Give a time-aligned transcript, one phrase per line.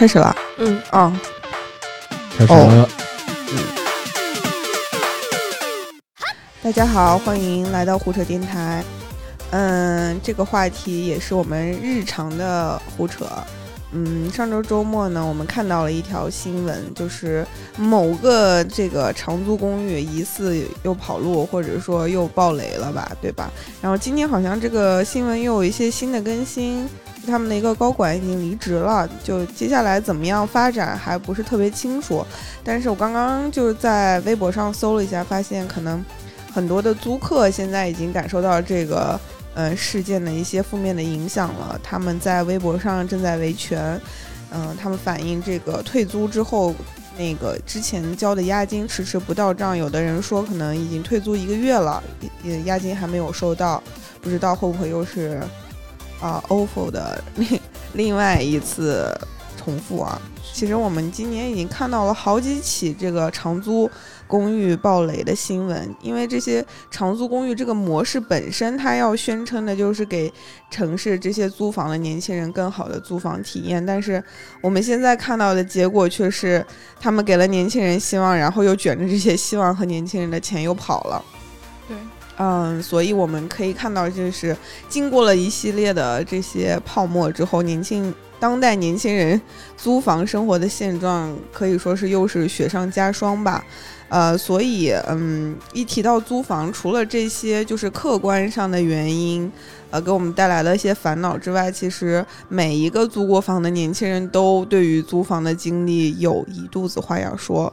[0.00, 0.34] 开始了。
[0.56, 1.20] 嗯啊，
[2.38, 2.88] 开始了。
[6.62, 8.82] 大家好，欢迎来到胡扯电台。
[9.50, 13.26] 嗯，这个话题也是我们日常的胡扯。
[13.92, 17.46] 嗯，上周周末呢，我们看到了一条新闻，就是
[17.76, 23.50] 某个这个长租公寓疑似又跑路，或者说又爆雷了吧，对吧？
[23.82, 26.88] 然后今天好像这个新闻又有一些新的更新，
[27.26, 32.24] 他们的一个高管已经离职了，就接下来怎么样发展还不是特别清楚。
[32.64, 36.04] 但是我刚刚就是在微博上搜了一下，发现可能
[36.52, 39.18] 很多的租客现在已经感受到这个。
[39.52, 44.00] 呃，事件的一些负面的影响了，他们在微博上正在维权，
[44.52, 46.72] 嗯、他们反映这个退租之后，
[47.18, 52.00] 那个之前交的押金迟迟不到账，有的人说可能已经退租一个月了，
[52.44, 53.82] 也押金还没有收到，
[54.22, 55.42] 不知道会不会又是
[56.20, 57.60] 啊、OFO 的另
[57.94, 59.12] 另外一次
[59.56, 60.20] 重复啊。
[60.52, 63.88] 其实我们今年已经看到了好几起这个长租
[64.26, 70.30] 公寓爆雷的新闻，因为这些长租公寓这个模式本身，它要宣称的就是给
[70.70, 74.22] 城市这些租房的年轻人更好的租房体验，但是
[74.60, 76.64] 我们现在看到的结果却是，
[77.00, 81.24] 他们给了年轻人希望，然后又卷着这些希望和年轻人的钱又跑了。
[82.42, 84.56] 嗯，所以我们可以看到，就是
[84.88, 89.38] 经过了一系列的这些泡沫之后，年轻当代年轻人
[89.76, 93.62] 租房生活的现状可以说是又是雪上加霜吧。
[94.08, 99.52] 呃，所以嗯，一提到租房，除了这些就是客观上的原因，
[99.90, 107.70] 呃，给我们带来了一些烦恼之外，其实每一个租过房的年轻人都对于租房的经历有一肚子话要说。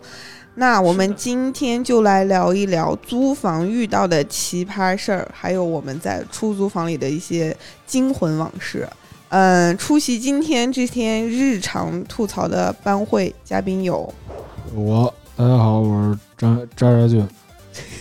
[0.59, 7.55] 那我们今天就来聊一聊租房遇到的奇葩事儿，还有我们在出租房里的一些
[7.85, 8.89] 惊魂往事。
[9.29, 14.11] 嗯，出席今天这天日常吐槽的班会嘉宾有，
[14.73, 17.27] 我大家好，我是张渣渣俊。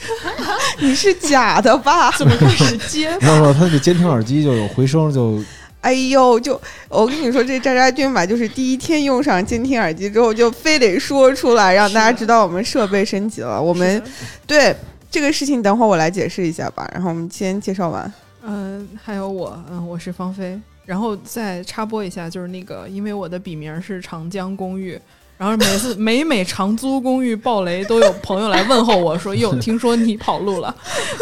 [0.80, 2.10] 你是假的吧？
[2.16, 3.10] 怎么开始接？
[3.20, 5.38] 没有没有，他那个监听耳机就有回声，就
[5.86, 13.62] 哎呦，就我跟你说，这渣渣君吧，就是第一天用上监听耳机之后，就非得说出来，让大家知道我们设备升级了。
[13.62, 14.02] 我们
[14.48, 14.74] 对
[15.08, 16.91] 这个事情，等会儿我来解释一下吧。
[16.92, 18.12] 然后我们先介绍完。
[18.42, 20.60] 嗯、还有我，嗯，我是芳菲。
[20.84, 25.00] 然后再插播一下，就是那个，因为我的笔名是长江公寓，
[25.38, 30.74] 然后每次每每长租公寓爆雷，都有朋友来问候我说：“哟，听说你跑路了。”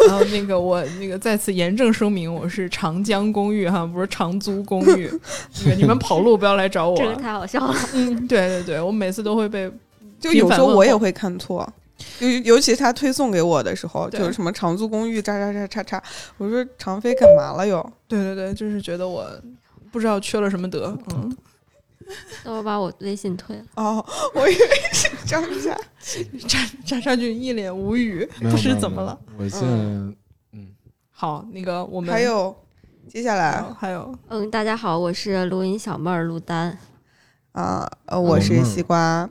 [0.07, 5.11] 然后那个我那个再次严正声明，我是长江公寓哈，不是长租公寓。
[5.63, 6.95] 那个你们跑路不要来找我。
[7.01, 7.75] 这个太好笑了。
[7.93, 9.69] 嗯，对对对，我每次都会被
[10.19, 11.67] 就有时候我也会看错，
[12.19, 16.03] 尤尤其他推送给我的时候，就是什么长租公寓叉叉叉叉叉，
[16.37, 17.85] 我说长飞干嘛了又？
[18.07, 19.27] 对对对，就是觉得我
[19.91, 21.37] 不知道缺了什么德，嗯，
[22.43, 23.65] 等会儿把我微信退了。
[23.75, 24.05] 哦，
[24.35, 25.77] 我以为是张家。
[26.47, 29.19] 渣渣渣俊一脸无语，不没有没有是怎么了？？
[29.27, 29.67] 没有我现在
[30.53, 30.67] 嗯，
[31.09, 32.55] 好，那个我们还有
[33.07, 36.77] 接下来还有嗯，大家好，我是录音小妹儿陆丹。
[37.53, 39.27] 啊，呃，我是嗯西瓜。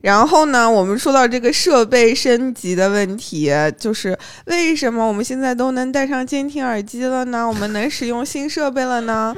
[0.00, 4.16] 然后呢，我们说到这个设备升级的问题，就是
[4.46, 7.46] 为什么我们现在都能戴上监听耳机了呢？
[7.46, 9.34] 我们能使用新设备了呢？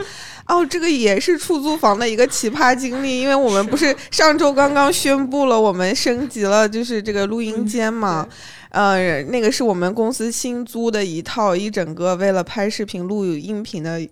[0.47, 8.29] 哦，这个也是出租房的一个奇葩经历，因为我们不是上周刚刚宣布了我们升级了，就是这个录音间嘛。
[8.69, 14.07] 呃，那个是我们公司新租的一套一整个为了拍视频录音频的。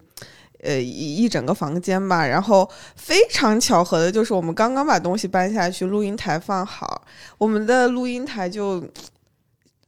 [0.61, 7.03] 呃，一一整个房间吧，然后非常巧合的就是，我们刚刚把东西搬下去，录音台放好，
[7.39, 8.85] 我们的录音台就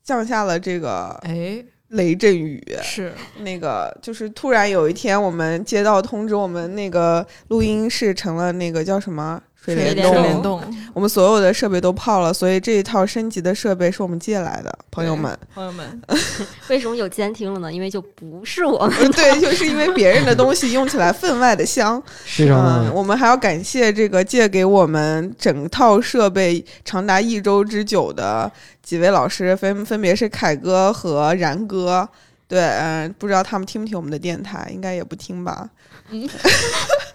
[0.03, 2.65] 降下了这个哎雷阵雨。
[2.83, 10.63] 是那个就是突然有一天，我们接到通知，我们那个录音室成了那个叫什么水水帘洞，帘联动，
[10.95, 15.39] 我们所有的设备都泡了，所以这一套升级的设备是我们借来的，朋友们。
[15.55, 16.03] 朋友们，
[16.69, 17.71] 为什么有监听了呢？
[17.71, 19.11] 因为就不是我们。
[19.13, 22.03] 对，就是因为别人的东西用起来分外的香。
[22.25, 28.51] 是啊嗯，我们还要感谢这个借给我们整套设备长达一周之久的
[28.83, 32.09] 几位老师，分分别是凯哥和然哥。
[32.49, 35.69] 对，嗯、不知道他们听不听我们的电台，应该也不听吧。
[36.11, 37.10] 感谢足多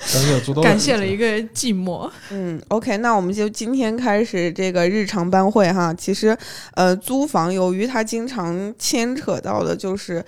[0.61, 5.93] 感谢了一个寂寞，嗯，OK，那我们就今天开始这个日常班会哈。
[5.93, 6.37] 其实，
[6.75, 10.23] 呃，租房由于它经常牵扯到的就是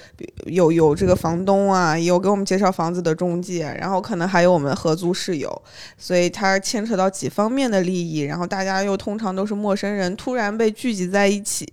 [0.47, 5.61] 有有这个房东啊，有给我们介绍房子的中介，然后可能还有我们合租室友，
[5.97, 8.21] 所以它牵扯到几方面的利益。
[8.21, 11.69] 然后大家又通常都是陌生人，突然被聚集在一起，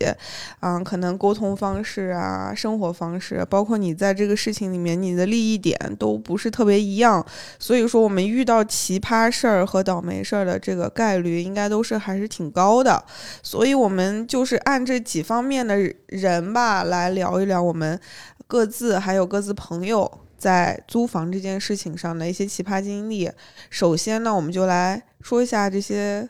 [0.60, 3.24] 嗯，可能沟通方式啊、生活方式。
[3.24, 7.24] 式，包括你在这个事情里面你的利益点都不是特别一样，
[7.58, 13.05] 所以说我们遇到奇葩事儿和倒霉事儿的这个概率应该都是还是挺高的，
[13.43, 15.76] 所以我们就是按这几方面的
[16.06, 17.99] 人吧来聊一聊我们
[18.46, 23.31] 各自还有各自朋友在租房这件事情上的一些奇葩经历。
[23.70, 26.29] 首先呢，我们就来说一下这些。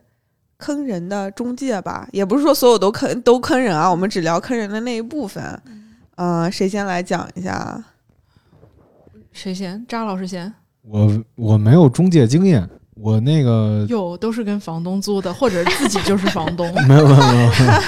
[0.57, 5.61] 坑人的中介吧，也不是说所有都坑都坑人啊，我们只聊坑人的那一部分。
[6.15, 7.85] 嗯、谁先来讲一下？
[9.33, 9.85] 谁先？
[9.87, 10.55] 扎老师先。
[10.87, 16.67] 我我没有中介经验，我那个有，都是跟房东租的，或者自己就是房东。
[16.87, 17.81] 没有没有没有，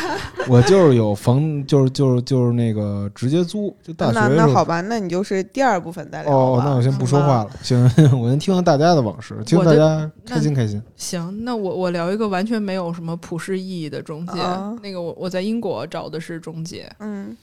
[0.49, 7.83] 我就是有房，就是就是就是那个直接租，就大学那那好吧，那你就是第二部分再聊哦，那我先不说话了，行，
[8.19, 10.83] 我先听听大家的往事，听大家开心开心。
[10.97, 14.41] 行，那我我聊一个完全没有什么普世意义的中介。
[14.41, 16.91] 啊那个我我在英国找的是中介。
[17.01, 17.37] 嗯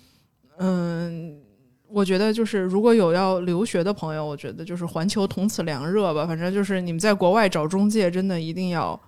[0.59, 1.33] 嗯，
[1.93, 6.25] 我觉得就是如果有要留学的朋友，我觉得就是环球同此凉热吧。
[6.25, 8.99] 反正就是你们在国外找中介，真的一定要，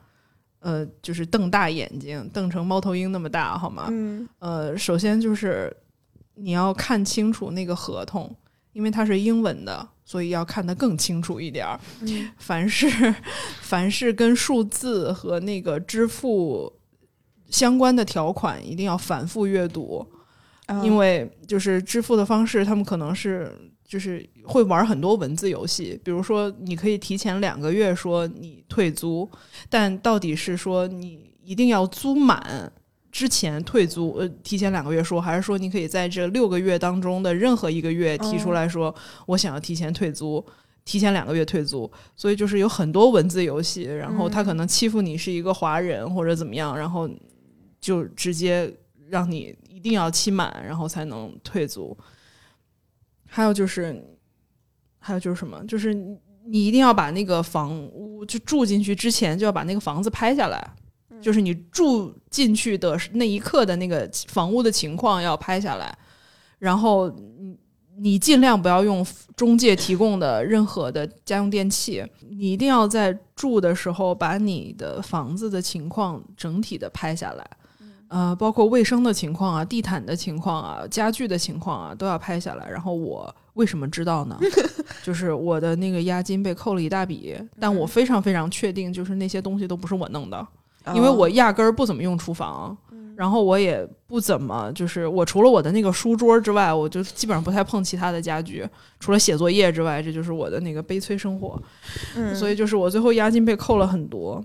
[0.59, 3.87] 呃，就是瞪大眼睛，瞪成猫头鹰那么大，好吗？
[3.89, 5.75] 嗯呃，首先就是
[6.35, 8.31] 你要看清楚那个合同，
[8.71, 11.79] 因为它是英文的，所以要看得更清楚一点儿。
[12.01, 12.87] 嗯凡是
[13.61, 16.71] 凡是跟数字和那个支付
[17.49, 20.05] 相关的条款，一定要反复阅读。
[20.67, 23.51] 啊因为就是支付的方式，他们可能是
[23.83, 29.29] 就是会玩很多文字游戏，比如说你可以提前两个月说你退租，
[29.69, 32.71] 但到底是说你一定要租满
[33.11, 38.93] 之前退租，呃，提前两个月说，还是说你可以在这六个月当中的任何一个月提出来说，
[39.27, 40.45] 我想要提前退租。
[40.83, 47.09] 提前两个月退租，所以就是有很多文字游戏，然后他可能欺负你是一个华人或者怎么样，然后
[47.81, 48.71] 就直接
[49.09, 51.95] 让你一定要期满，然后才能退租。
[53.27, 54.03] 还有就是，
[54.97, 55.63] 还有就是什么？
[55.65, 60.75] 就是你你一定要把那个房屋就住进去之前就要把那个房子拍下来，
[61.21, 65.95] 就是你住进去的那一刻的那个房屋的情况要拍下来，
[66.59, 67.57] 然后你
[67.97, 69.05] 你尽量不要用
[69.35, 77.45] 中介提供的任何的家用电器，你一定要在住的时候把你的房子的情况整体的拍下来。
[78.07, 82.69] 呃，包括卫生的情况啊、地毯的情况啊、家具的情况啊，都要拍下来。
[82.69, 84.37] 然后我为什么知道呢？
[85.03, 90.47] 就是我的那个押金被扣了一大笔，但我非常非常确定，就是那些东西都不是我弄的，
[90.93, 92.77] 因为我压根儿不怎么用厨房，
[93.15, 98.67] 然后我也不怎么就是我除了我的那个书桌之外，我就基本上不太碰其他的家具，
[98.99, 101.59] 除了写作业之外，这就是我的那个悲催生活。
[102.15, 104.43] 嗯所以就是我最后押金被扣了很多。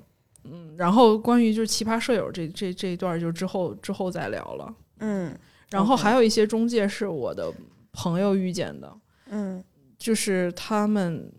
[0.81, 4.75] 嗯，然后关于就是奇葩舍友这这这一段就之后之后再聊了。
[5.01, 5.37] 嗯
[5.71, 7.53] 然后还有一些中介是我的
[7.93, 8.93] 朋友遇见的，
[9.31, 9.63] 嗯
[9.99, 11.31] 就是他们，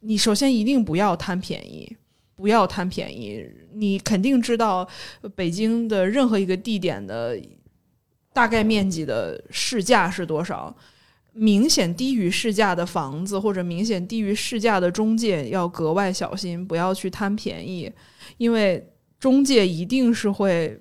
[0.00, 1.96] 你首先一定不要贪便宜，
[2.36, 3.44] 不要贪便宜。
[3.72, 4.86] 你肯定知道
[5.20, 7.40] 呃北京的任何一个地点的
[8.32, 10.76] 大概面积的市价是多少。
[11.32, 17.90] 明显低于市价的房子或者明显低于市价的中介要格外小心，不要去贪便宜，
[18.36, 18.86] 因为
[19.18, 20.80] 中介一定是会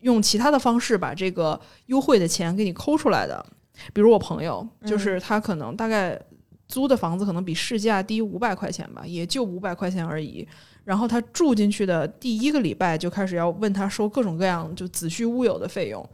[0.00, 3.44] 用其他的方式把这个优惠的钱给你抠出来的。
[3.92, 6.20] 比如我朋友，就是他可能大概
[6.66, 10.46] 租的房子可能比市价低五百块钱吧，也就五百块钱而已。
[10.84, 16.08] 然后他住进去的第一个礼拜就开始要问他收各种各样就子虚乌有的费用，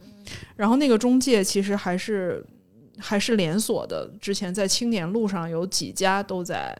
[0.55, 2.43] 然后那个中介其实还是
[2.97, 6.75] 还是连锁的，之前在青年路上有几家都在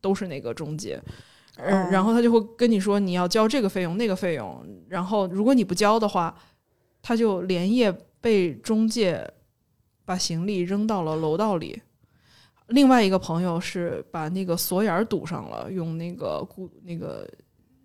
[0.00, 1.00] 都是那个中介。
[1.58, 6.34] 然后他就会跟你说你要交这个费用那个费用，然后如果你不交的话，
[7.02, 9.28] 他就连夜被中介
[10.04, 11.82] 把行李扔到了楼道里。
[12.68, 17.26] 另外一个朋友是把那个锁眼堵上了，用那个固那个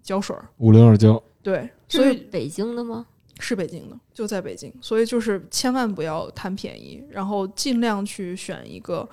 [0.01, 0.47] 胶水儿。
[0.57, 3.05] 五零二胶，对，所以是北京的吗？
[3.39, 9.07] 是北京的，就在北京，所以就是千万不要贪便宜，然后尽量去选一个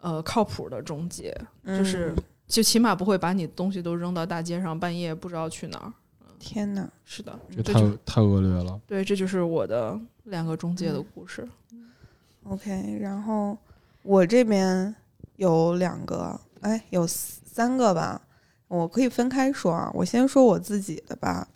[0.00, 1.36] 呃靠谱的中介，
[1.66, 5.92] 就是嗯就起码不会把你的东西都扔到大街上，半夜不知道去哪儿。
[6.38, 8.80] 天哪，是的，这太太恶劣了。
[8.86, 11.46] 对，这就是我的两个中介的故事。
[12.44, 13.58] OK，然后
[14.02, 14.94] 我这边
[15.36, 18.22] 有两个，哎，有三个吧，
[18.68, 19.90] 我可以分开说啊。
[19.92, 21.46] 我先说我自己的吧，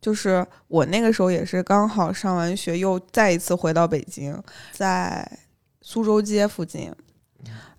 [0.00, 4.42] 就是我那个时候也是刚好上完学，又再一次回到北京，
[4.72, 5.30] 在
[5.82, 6.90] 苏州街附近。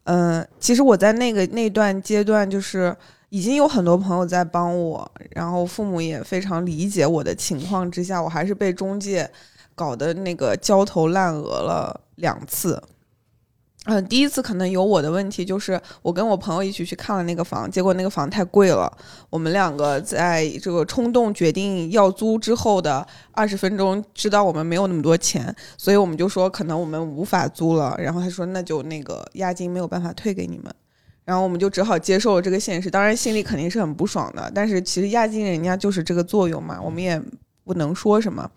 [0.10, 2.96] 嗯、其实我在那个那段阶段，就是
[3.30, 9.30] 已经有很多朋友在帮我，然后父母也非常理解我的情况之下，我还是被中介
[9.76, 12.82] 搞得那个焦头烂额了两次。
[13.90, 18.92] 嗯，第一次可能有我的问题，就是我跟我朋友一起去看了那个房，结果那个房太贵了。
[19.30, 27.96] 我们两个在这个冲动决定要租之后的二十分钟，知道我们没有那么多钱，所以我们就说可能我们无法租了。
[27.98, 30.66] 然后他说那就那个押金没有办法退给你们，
[31.24, 32.92] 然后我们就只好接受了这个现实。
[32.92, 37.22] 当然心里肯定是很不爽的，但是其实押金人家就是这个作用嘛，我们也。
[37.68, 38.50] 不能说什么，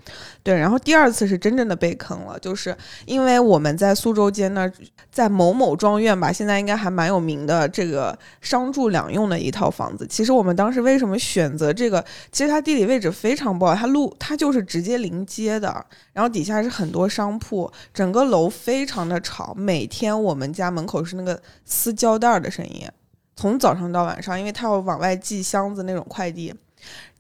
[0.45, 0.55] 对。
[0.55, 2.75] 然后第二次是真正的被坑了，就是
[3.05, 4.73] 因为我们在苏州街那儿，
[5.11, 10.07] 在某某庄院吧，现在应该还蛮有名的，这个商住两用的一套房子。
[10.07, 12.05] 其实我们当时为什么选择这个？
[12.31, 19.52] 其实它地理位置非常不好，它路它就是直接临街的，然后底下是很多商铺，整个楼非常的吵。
[19.57, 22.87] 每天我们家门口是那个撕胶带的声音，
[23.35, 26.55] 从早上到晚上，因为它要往外寄箱子那种快递。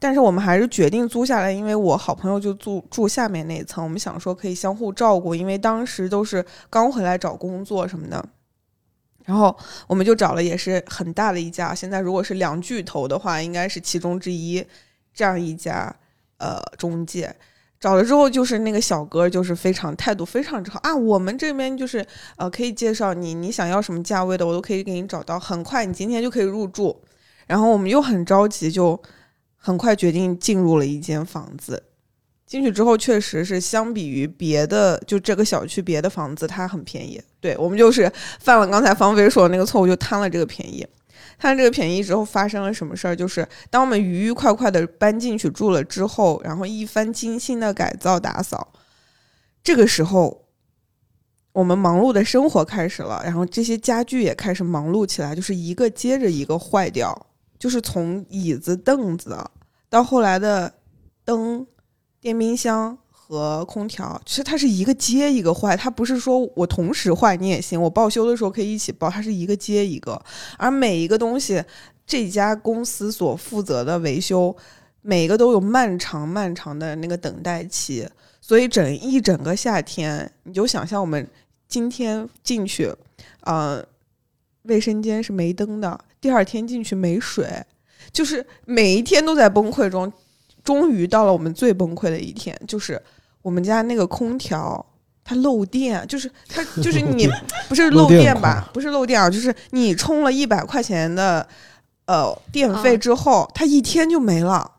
[0.02, 8.24] 但是我们还是决定租下来，因为我好朋友就住住下面那一层，我们想说可以相互照顾，因为当时都是刚回来找工作什么的，
[9.26, 9.54] 然后
[9.86, 14.64] 我们就找了也是很大的一家，现在如果是两巨头的话，应该是其中之一
[15.12, 15.94] 这样一家
[16.38, 17.36] 呃中介，
[17.78, 20.80] 找了之后就是那个小哥就是非常态度非常之好。
[20.82, 22.02] 啊，我们这边就是
[22.36, 26.98] 呃可以介绍你，你想要什么价位的我都可以给你找到，很快你今天就可以入住，
[27.46, 28.98] 然后我们又很着急就。
[29.62, 31.82] 很快决定进入了一间房子，
[32.46, 37.20] 进去之后确实是相比于别的，就这个小区别的房子，它很便宜。
[37.40, 40.86] 对我们就是犯了刚才方菲说的那个错误，就贪了这个便宜。
[41.38, 43.14] 贪这个便宜之后，发生了什么事儿？
[43.14, 48.72] 就是当我们愉愉快快的搬进去住了之后，然后一番精心的改造打扫，
[49.62, 50.46] 这个时候
[51.52, 57.26] 我们忙碌的生活开始了，然后这些家具也开始忙碌起来，就是一个接着一个坏掉。
[57.60, 59.36] 就是从椅子、凳子
[59.90, 60.72] 到后来的
[61.24, 61.64] 灯、
[62.20, 70.20] 电冰箱和空调，其实它是一个接一个坏，它不是说我同时坏你也行，我报修的时候可以一起报，它是一个接一个。
[70.56, 71.62] 而每一个东西，
[72.06, 74.56] 这家公司所负责的维修，
[75.02, 78.08] 每个都有漫长漫长的那个等待期，
[78.40, 81.28] 所以整一整个夏天，你就想象我们
[81.68, 82.90] 今天进去，
[83.42, 83.84] 呃，
[84.62, 86.00] 卫生间是没灯的。
[86.20, 87.48] 第二天进去没水，
[88.12, 90.12] 就是每一天都在崩溃中。
[90.62, 93.00] 终于到了我们最崩溃的一天，就是
[93.40, 94.84] 我们家那个空调
[95.24, 97.26] 它漏电，就是它 就是你
[97.66, 98.68] 不是漏电吧？
[98.74, 101.48] 不是漏电啊，就是你充了一百块钱的
[102.04, 104.70] 呃电费之后，它一天就没了。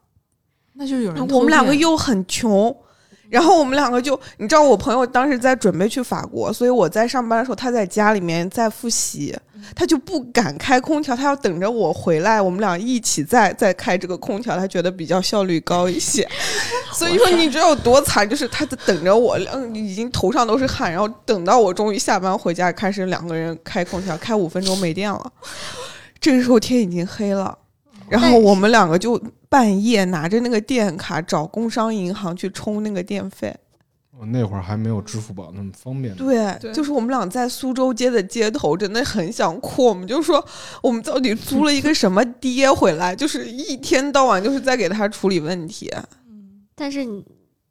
[0.73, 2.75] 那就有人我们两个又很穷。
[3.31, 9.33] 然后我们两个就，你知道我朋友当时在准备去法国，所以我在上班的时候，他在家里面在复习，
[9.73, 16.27] 他就不敢开空调，他要等着我回来，我们俩一起再再开这个空调，他觉得比较效率高一些。
[16.91, 25.31] 所以说你知道有多惨，就是他在等着我，嗯已经头上都是汗，然后等到我终于下班回家，开始两个人开空调，开五分钟没电了，
[26.19, 27.57] 这个时候天已经黑了。
[28.09, 29.17] 然后我们两个就
[29.51, 33.53] 半夜拿着那个电卡找工商银行去充那个电费。
[34.17, 36.15] 我那会儿还没有支付宝那么方便。
[36.15, 39.83] 对，就是我们俩在苏州街的街头，真的很想哭。
[39.83, 40.45] 我们就说，
[40.81, 43.13] 我们到底租了一个什么爹回来？
[43.13, 45.91] 就是一天到晚就是在给他处理问题。
[46.29, 47.05] 嗯，但是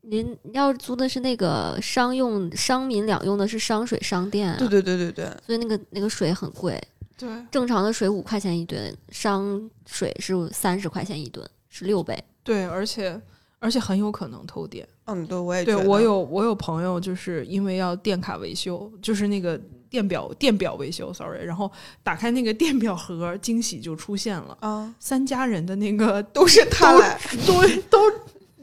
[0.02, 4.56] 您要租的是那个商用、商民两用的，是商水、商电啊。
[4.58, 5.25] 对对对对对。
[5.46, 6.78] 所以那个那个水很贵。
[7.16, 12.22] 对，正常的水五块钱一吨，商水是三十块钱一吨，是六倍。
[12.44, 13.18] 对，而且
[13.58, 14.86] 而且很有可能偷电。
[15.06, 19.58] 嗯，对，我也对我有我有朋友就是因为要电卡维修，就是那个
[19.88, 21.70] 电表电表维修，sorry，然后
[22.02, 27.98] 打开那个电表盒，惊喜就出现了啊，三家人的那个都是他来，都都。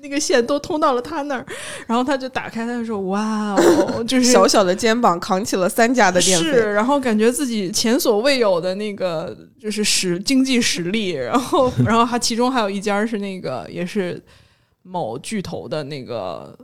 [0.01, 1.45] 那个线都通到了他那儿，
[1.87, 14.21] 然后他就打开，他就说：“哇哦，就 是小小的肩膀扛起了三家的电费，然后感觉自己前所未有的那个就是实经济实力，然后 然后他其中还有一家是那个也是
[14.83, 16.57] 某巨头的那个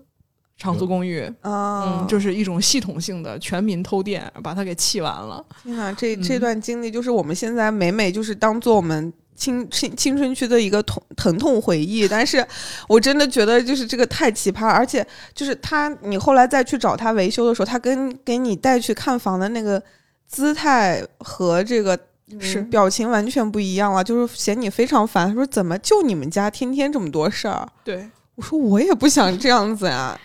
[0.57, 5.43] 长租公寓嗯，就是一种系统性的全民偷电，把他给气完了。
[5.63, 12.45] 天啊，这这段经历就是我们现在每每就是当做我们。”青青青春期的一个痛疼痛回忆，但是
[12.87, 19.81] 我真的觉得就是这个太奇葩，而且就是他，你后来再去找他维修的时候，他跟给你带去看房的那个
[20.27, 21.97] 姿态和这个
[22.39, 25.27] 是表情完全不一样了，就是嫌你非常烦。
[25.27, 30.19] 他说：“怎么就你们家天天这么多事儿？”对，我说我也不想这样子呀。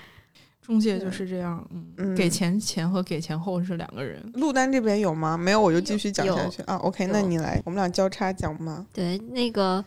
[0.69, 4.23] 中介就是这样，嗯，给钱前和给钱后是两个人。
[4.35, 5.35] 陆丹这边有吗？
[5.35, 6.77] 没有，我就继续讲下去啊。
[6.77, 8.87] OK，那你来，我们俩交叉讲吗。
[8.93, 9.83] 对，那个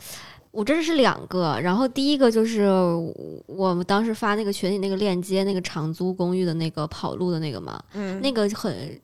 [0.49, 2.67] 我这是两个，然后第一个就是
[3.45, 8.99] 我们当时发那个群里那个链接，那个长租公寓的那个跑路的那个嘛，嗯，那个很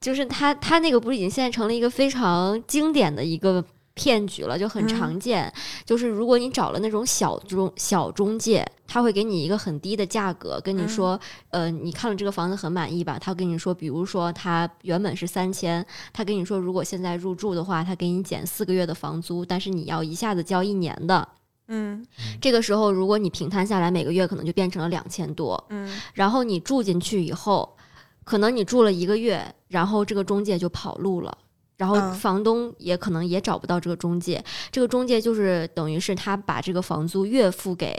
[0.00, 3.62] 就是他他那个不是已经现在成了一个非常经典的一个
[3.94, 5.52] 骗局了，就很嗯常见。
[5.84, 11.20] 就是如果你找了那种小中小中介，他会给你一个很低的价格，跟你嗯说，
[11.50, 13.18] 呃，你看了这个房子很满意吧？
[13.18, 21.26] 他跟你说，比如说他原本是三千，他跟你说如果现在入住的话，他给你减四个月的房租，但是你要一下子交一年的。
[21.68, 22.04] 嗯
[22.42, 25.64] 这个时候，如果你平摊下来，每个月可能就变成了两千多。
[25.70, 27.76] 嗯然后你住进去以后，
[28.24, 31.38] 可能你住了一个月，然后这个中介就跑路了。
[31.76, 37.94] 然后嗯房东也可能也找不到这个中介，这个中介就是等于是他把这个房租月付给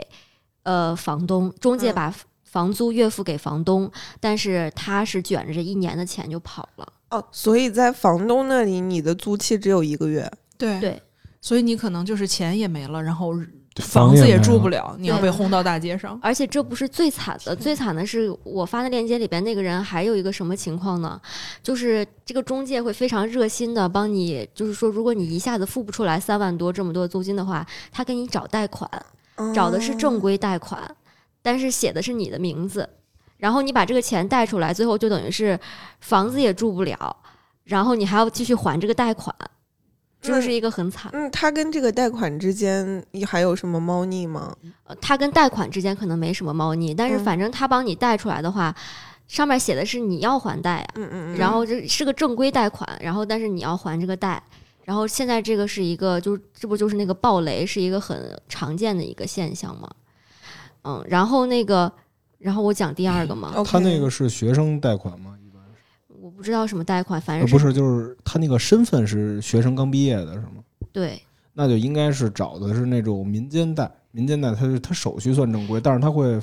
[0.62, 2.14] 呃房东，中介嗯把
[2.44, 6.92] 房租月付给房东，但是他是卷着这一年的钱就跑了。
[7.10, 10.30] 哦，所以在房东那里，你的租期只有一个月。
[10.58, 11.02] 对对，
[11.40, 13.34] 所以你可能就是钱也没了，然后
[13.82, 16.18] 房房子也住不了，你要被轰到大街上。
[16.22, 21.20] 而且这不是最惨的，最惨的是我发的链接里边那个人还有一个什么情况呢？
[21.62, 28.90] 就是这个中介会非常热心的帮你，就是说如果你一下子付不出来三万多这么多租金的话，他给你找贷款，
[29.54, 30.82] 找的是正规贷款，
[31.42, 32.88] 但是写的是你的名字，
[33.36, 35.58] 然后你把这个钱贷出来，最后就等于是
[36.00, 37.16] 房子也住不了，
[37.64, 39.46] 然后你还要继续还这个贷款，这
[40.26, 41.10] 就是一个很惨。
[41.14, 44.54] 嗯，他跟这个贷款之间还有什么猫腻吗？
[44.84, 48.74] 呃他跟贷款之间可能没什么猫腻，但是嗯反正他帮你贷出来的话，
[49.28, 51.36] 上面写的是你要还贷啊，嗯嗯嗯。
[51.36, 54.42] 然后这是个正规贷款，然后但是你要还这个贷，
[54.84, 59.90] 然后现在这个是一个，就是这不就是那个暴雷是一个很常见的一个现象吗？
[60.84, 61.92] 嗯，然后那个，
[62.38, 65.35] 然后我讲第二个嘛他那个是学生贷款吗？
[66.26, 70.56] 我不知道什么贷款，反呃正不是就是他那个身份是学生刚毕业的是吗？
[70.92, 76.36] 对那就应该是找的是那种民间贷，民间贷它是它手续算正规，但是它会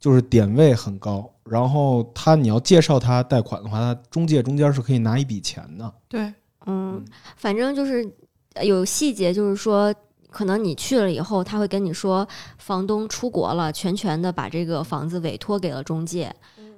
[0.00, 5.92] 就是点位很高，然后他你要介绍他贷款的话，他中介中间是可以拿一笔钱的。
[6.08, 6.32] 对，
[6.64, 7.04] 嗯，
[7.36, 8.10] 反正就是
[8.54, 9.94] 呃有细节，就是说，
[10.30, 12.26] 可能你去了以后，他会跟你说，
[12.56, 16.34] 房东出国了，全权的把这个房子委托给了中介，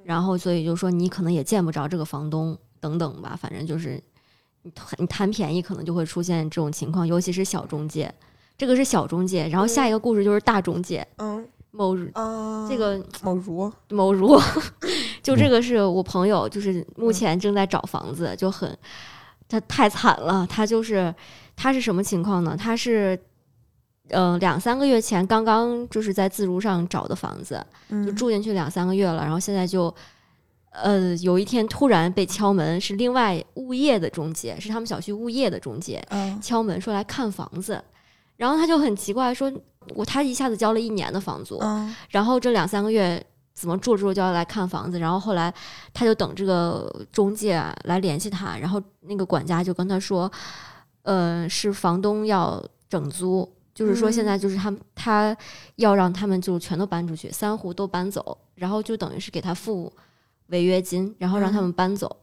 [0.08, 4.02] 然后所以就说你可能也见不着这个房东等等吧，反正就是
[4.62, 8.10] 你贪你贪便宜，可能就会出现这种情况，尤其是小中介。
[8.56, 14.34] 这个是小中介，然后下一个故事就是大中介，嗯某啊，这个某如某如，
[15.22, 18.74] 就这个是我朋友，就是目前正在找房子，就很
[19.46, 20.46] 他太惨了。
[20.48, 21.14] 他就是
[21.54, 22.56] 他是什么情况呢？
[22.58, 23.20] 他是
[24.10, 27.54] 呃两三个月前刚刚就是在自如上找的房子，
[27.88, 28.16] 就嗯。
[28.16, 29.94] 住进去两三个月了，然后现在就
[30.70, 36.40] 呃有一天突然被敲门，是另外物业的中介，是他们小区物业的中介嗯。
[36.40, 37.82] 敲门说来看房子，
[38.36, 39.52] 然后他就很奇怪说，
[39.94, 41.94] 我他一下子交了一年的房租，嗯。
[42.10, 45.52] 然后这两三个月怎么住着住着就要来看房子，然后后来
[45.92, 50.30] 他就等这个中介啊来联系他，然后那个管家就跟他说，
[51.02, 55.36] 呃，是房东要整租，就是说现在就是他们他
[55.76, 59.92] 要让他们就全都搬出去，三户都搬走，然后就等于是给他付
[60.48, 62.16] 违约金，然后让他们搬走。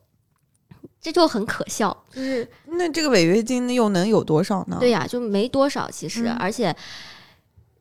[0.99, 4.75] 这就很可笑，就是那这个违约金又能有多少呢？
[4.81, 6.75] 对呀，就没多少其实，嗯而且，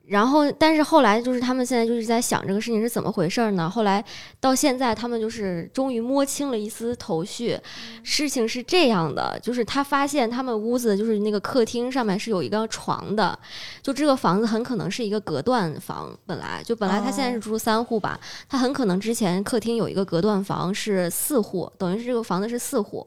[0.06, 3.70] 然后但是后来就是他们现在就是在想这个事情是怎么回事儿呢？
[3.70, 4.04] 后来
[4.38, 7.58] 到现在他们就是终于摸清了一丝头绪，
[8.02, 13.38] 事情是这样的，就是他发现他们屋子就是那个客厅上面是有一个床的，
[13.82, 23.06] 就这个房子很可能是一个隔断房，本来就本来他现在是住三户吧，他很可能之前客厅有一个隔断房是四户，等于是这个房子是四户，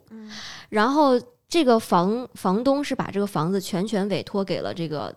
[0.69, 1.11] 然后
[1.47, 5.15] 这个房房东是把这个房子全权委托给了这个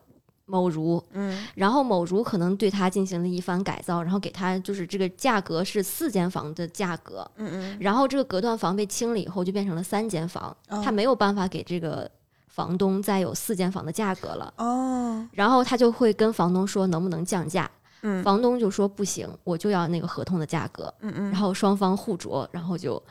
[0.50, 1.46] 某如，嗯。
[1.54, 7.78] 然后某如可能对他进行了一番改造，然后给他就是这个价格是四间房的价格，嗯嗯。
[7.80, 12.10] 然后这个隔断房被清了以后就变成了三间房，哦他没有办法给这个
[12.48, 15.28] 房东再有四间房的价格了，哦。
[15.32, 17.70] 然后他就会跟房东说能不能降价，
[18.02, 18.22] 嗯。
[18.24, 23.02] 房东就说不行，我就要那个合同的价格，嗯嗯，然后双方互啄，然后就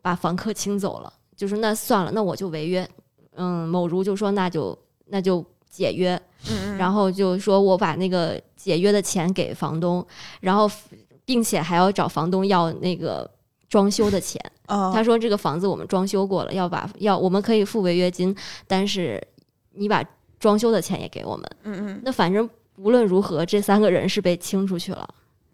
[0.00, 1.12] 把房客清走了。
[1.36, 2.88] 就是那算了，那我就违约。
[3.36, 5.44] 嗯，某如就说那就那就
[5.78, 10.04] 解约，嗯嗯然后就说我把那个解约的钱给房东，
[10.40, 10.68] 然后
[11.24, 13.30] 并且还要找房东要那个
[13.68, 14.40] 装修的钱。
[14.66, 18.34] 啊他说这个房子我们装修过了，要把要我们可以付违约金，
[18.66, 19.22] 但是
[19.74, 20.04] 你把
[20.40, 21.50] 装修的钱也给我们。
[21.62, 25.08] 嗯嗯那反正无论如何，这三个人是被清出去了。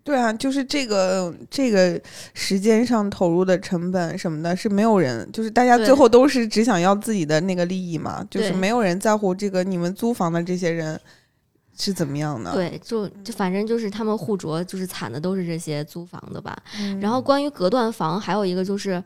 [0.05, 1.99] 对啊，就是这个这个
[2.35, 11.01] 时间上投入的成本什么的，是没有人，就是大家最后都是只想要自己的那个利益嘛，就是没有人在乎这个你们租房的这些人
[11.77, 16.55] 是怎么样的。，对，就就反正就是他们互啄，就是惨的都是这些租房的吧。
[16.79, 19.03] 嗯、然后关于隔断房，还有一个就是，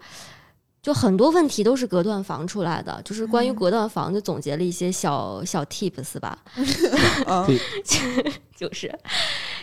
[0.80, 3.54] 就很多问题都是隔断房出来的，就是关于嗯。
[3.54, 6.38] 隔断房就总结了一些小小 tips 吧
[8.56, 8.98] 就是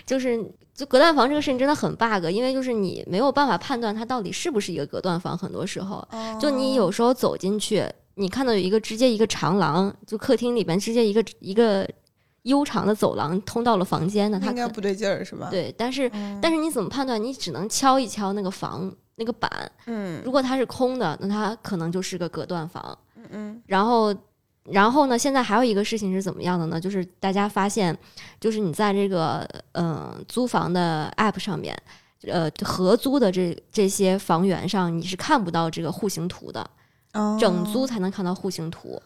[0.06, 0.38] 就是
[0.74, 6.06] 就隔断房这个事情真的很 bug，因为就是你没有办法判断它到底是不是一个隔断房，很多时候
[6.40, 11.90] 就你有时候走进去，你看到有一个直接一个长廊，就客厅里边直接一个一个
[12.46, 17.22] 悠长的走廊通到了房间呢，它应该不对劲儿是吧？，对，但是嗯但是你怎么判断？
[17.22, 19.50] 你只能敲一敲那个房那个板，
[19.88, 22.98] 嗯如果它是空的，那它可能就是个隔断房。
[23.32, 24.14] 嗯然后，
[24.66, 25.18] 然后呢？
[25.18, 26.80] 现在还有一个事情是怎么样的呢？
[26.80, 27.96] 就是大家发现，
[28.40, 31.76] 就是你在这个嗯、呃租房的 app 上面，
[32.28, 36.70] 呃合租的这这些房源上，你是看不到这个户型图的，
[37.14, 39.02] 哦，整租才能看到户型图。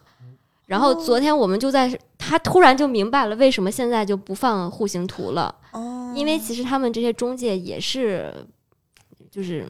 [0.70, 8.32] 然后昨天我们就在，他突然就明白了为什么现在就不放户型图了，哦，因为其实他们这些中介也是，
[9.28, 9.66] 就是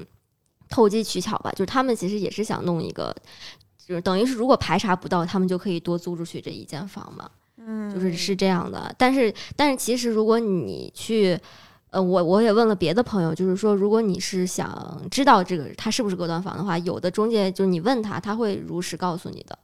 [0.69, 3.17] 投机取巧吧，就是他们其实也是想弄一个，
[3.87, 7.91] 就是等于是如果排查不到，他们就可以多租出去这一间房嘛，嗯。
[7.91, 8.95] 就是是这样的。
[8.99, 11.41] 但是但是其实如果你去，
[11.89, 19.59] 呃，我我也问了别的朋友，就是说如果你是想知道这个它是不是隔断房的话，有的中介就是你问他，他会如实告诉你的，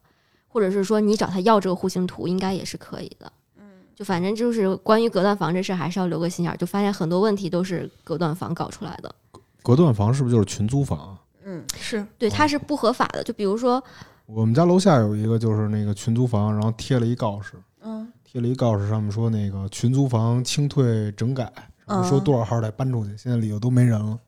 [0.56, 3.30] 或者是说你找他要这个户型图，应该也是可以的。
[3.58, 3.64] 嗯
[3.94, 6.56] 就反正就是关于隔断房这事，还是要留个心眼儿。
[6.56, 9.14] 就发现很多问题都是隔断房搞出来的，
[9.62, 11.20] 隔断房是不是就是群租房啊？
[11.44, 13.22] 嗯是对，它是不合法的。
[13.22, 13.84] 就比如说，
[14.24, 21.52] 我们家楼下有一个就是那个群租房，然后贴了一告示，嗯贴了一告示，上面说那个群租房清退整改，
[21.84, 24.18] 然后说嗯多少号得搬出去，现在里头都没人了。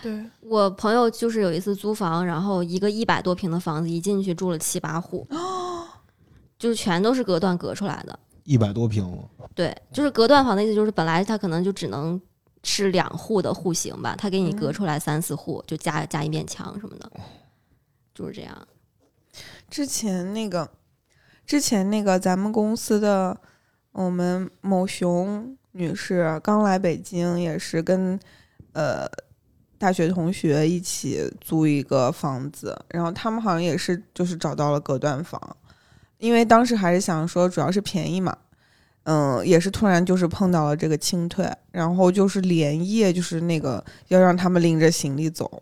[0.00, 5.26] 对，我朋友就是有一次租房，然后一个一百多平的房子，一进去住了七八户，
[6.62, 8.16] 就是全都是隔断隔出来的。
[8.44, 9.04] 一百多平，
[9.52, 12.20] 对，就是隔断房的意思，就是本来它可能就只能
[12.62, 17.10] 是两户的户型吧，它给你隔嗯出来三四户，就加加一面墙什么的，
[18.14, 18.56] 就是这样。
[19.68, 20.70] 之前那个，
[21.44, 23.36] 之前那个咱们公司的
[23.90, 28.18] 我们某熊女士刚来北京，也是跟
[28.72, 29.04] 呃
[29.78, 35.56] 大学同学一起租一个房子，然后他们好像也是就是找到了隔断房，
[36.22, 38.36] 因为当时还是想说主要是便宜嘛。
[39.04, 45.60] 嗯，也是突然就是碰到了这个清退，然后就是连夜就是那个要让他们拎着行李走，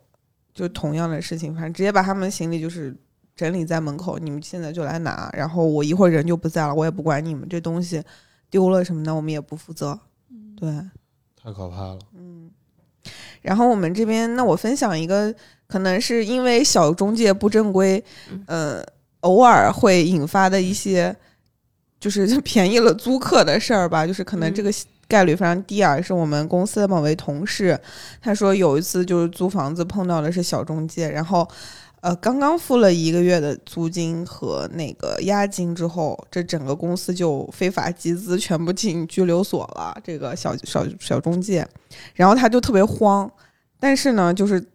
[0.52, 2.94] 就同样的事情，反正直接把他们行李就是
[3.34, 8.02] 整理在门口，你们现在就来拿，然后我一会儿人就不在了，我也不管你们这东西
[8.50, 9.98] 丢了什么的，我们也不负责。
[10.54, 10.70] 对，
[11.42, 11.98] 太可怕了。
[12.14, 12.50] 嗯。
[13.40, 15.34] 然后我们这边，那我分享一个，
[15.66, 18.04] 可能是因为小中介不正规，
[18.46, 18.84] 呃，
[19.20, 21.14] 偶尔会引发的一些，
[21.98, 24.72] 就是 便宜了租客的事儿吧，就是可能这个
[25.08, 26.00] 概率非常低啊。
[26.00, 27.78] 是我们公司的某位同事，
[28.20, 31.48] 他说有一次就是租房子碰到的是小中介，然后。
[32.02, 39.94] 呃，刚刚付了一个月的租金和那个押金之后，这整个公司就非法集资，全部进拘留所了。
[40.02, 41.68] 这个小小小中介，
[42.14, 43.30] 然后他就特别慌，
[43.78, 44.66] 但是呢，就是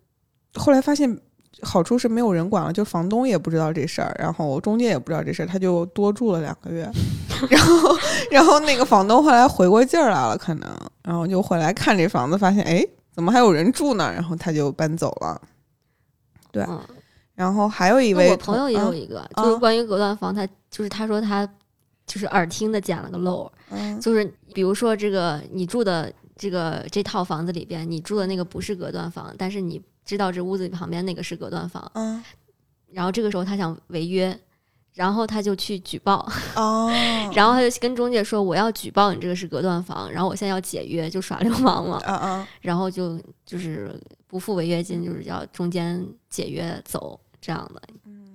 [0.54, 1.20] 后来发现
[1.62, 6.90] 好处是没有人管了，就房东也不知道这事儿，然后中介也不知道这事儿，他就多住了两个月，
[7.50, 7.98] 然后
[8.32, 10.70] 然后那个房东后来回过劲儿来了，可能，
[11.04, 14.12] 然后就回来看这房子，发现哎，怎么还有人住呢？
[14.14, 15.42] 然后他就搬走了。
[16.52, 16.80] 对嗯，
[17.34, 21.46] 然后还有一位我朋友也有嗯一个，就是啊关于隔断房，他就是他说他
[22.06, 32.24] 就是耳听的捡了个漏，嗯就是比如说这个你住的这个这套房子里边，你住的那个不是隔断房，但是你知道这屋子旁边那个是隔断房，嗯。
[32.92, 34.40] 然后这个时候他想违约，
[34.94, 36.90] 然后他就去举报，哦，
[37.36, 47.82] 然后他就跟中介说我要举报你这个是隔断房，然后我现在要解约，就耍流氓了，啊啊然后就就是不付违约金，就是要中间解约走这样的，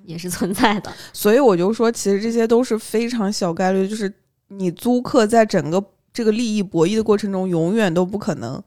[0.05, 0.93] 也是存在的。
[1.15, 4.13] 所以我就说，其实这些都是非常小概率，就是
[4.49, 8.63] 你租客在整个这个利益博弈的过程中，永远都不可能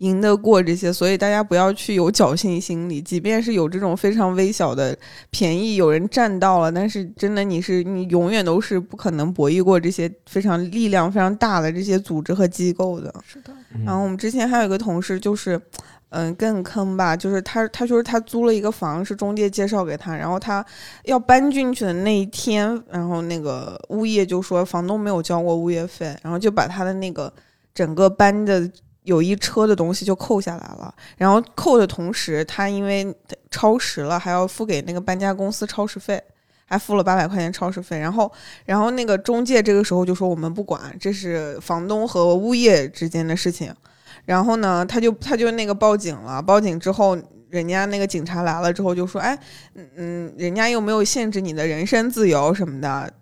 [0.00, 4.96] 赢得过这些，所以大家不要去有侥幸心理，即便是有这种非常微小的
[5.30, 13.14] 便宜，有人占到了，但是真的你是你永远都是不可能博弈过这些非常力量非常大的这些组织和机构的。
[13.26, 15.60] 是的，嗯然后我们之前还有一个同事，就是，
[16.08, 20.64] 嗯，更坑吧，就是他他说他租了一个房，是中介介绍给他，然后他
[21.04, 27.30] 要搬进去的那一天，然后那个物业就说房东没有交过物业费，然后就把他的那个
[27.74, 28.68] 整个搬的
[29.02, 33.14] 有一车的东西就扣下来了，然后扣的同时，他因为
[33.50, 36.22] 超时了，还要付给那个搬家公司超时费。
[36.72, 38.30] 还付了八百块钱超时费，然后，
[38.64, 43.74] 然后那个中介这个时候就说我们不管，这是房东和物业之间的事情。
[44.24, 49.36] 然后呢，他就他就那个报警了，报警之后，人家那个警察来了之后就说，哎，
[49.96, 53.12] 嗯，人家又没有限制你的人身自由什么的。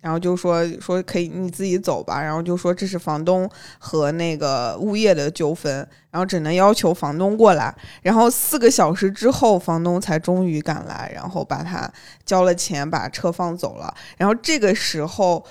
[0.00, 7.74] 然后就说说可以你自己走吧，然后就说这是房东和那个物业的纠纷，然后只能要求房东过来。
[8.02, 11.90] 然后四个小时之后，房东才终于赶来，然后把他
[12.24, 13.94] 交了钱，把车放走了。
[14.16, 15.44] 然后这个时候，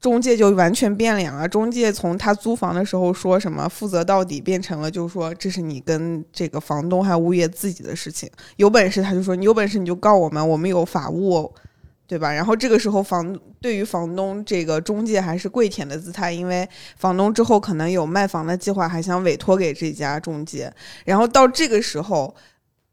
[0.00, 1.48] 中介就完全变脸了。
[1.48, 11.52] 中介从他租房的时候说什么负责到底，变成了就是说这是你跟这个房东还有物业自己的事情，有本事他就说你有本事你就告我们，我们有法务。
[12.10, 12.32] 对吧？
[12.32, 20.74] 然后这个时候，房对于房东这个中介还是跪舔的姿态，因为房东之后可能有卖房的计划，还想委托给这家中介。
[21.04, 22.34] 然后到这个时候，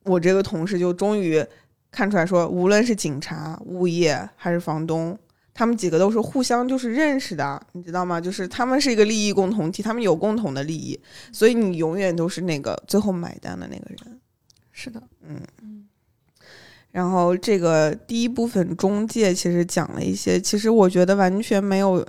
[0.04, 1.44] 我这个同事就终于
[1.90, 5.18] 看出来说，无论是警察、物业还是房东，
[5.52, 8.22] 他们几个都是互相就是认识的，你知道吗？
[8.22, 11.00] 就是他们是一个利益共同体，他们有共同的利益，
[11.32, 14.20] 所以你永远都是那个最后买单的那个人。
[14.72, 15.42] 是的，嗯。
[16.98, 22.04] 然后这个第一部分中介其实讲了一些，其实我觉得完全没有，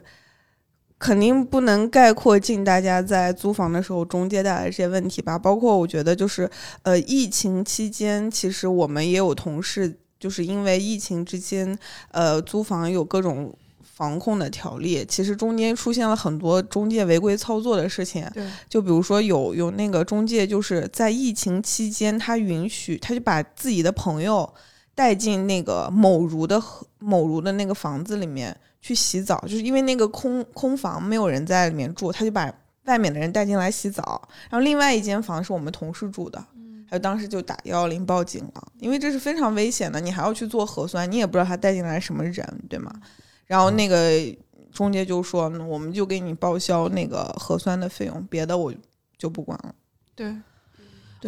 [0.99, 5.39] 肯定不能概括进大家在租房的时候中介带来这些问题吧。
[5.39, 6.51] 包括我觉得就是，
[6.85, 11.79] 呃，疫情期间其实我们也有同事，就是因为疫情之间，
[12.11, 18.27] 呃，租房有各种防控的条例，其实中间出现了很多中介违规操作的事情。
[18.33, 24.51] 对，就比如说有有那个中介就是在疫情期间，他允许他就把自己的朋友。
[24.99, 26.61] 带进那个某如的
[26.99, 32.53] 某如的那个房子里面去洗澡，就是因为那个空空房没有人在里面住，他就把
[32.87, 34.21] 外面的人带进来洗澡。
[34.51, 36.45] 然后另外一间房是我们同事住的，
[36.91, 42.93] 还有当时就打幺幺零报警了，因为这是非常危险的，你还要去做核酸，你也不知道他带进来什么人，对吗？
[43.47, 43.97] 然后那个
[44.73, 48.75] 中介就说，我们就给你报销那个核酸的费用，别的我
[49.17, 49.73] 就不管了。
[50.17, 50.37] 对，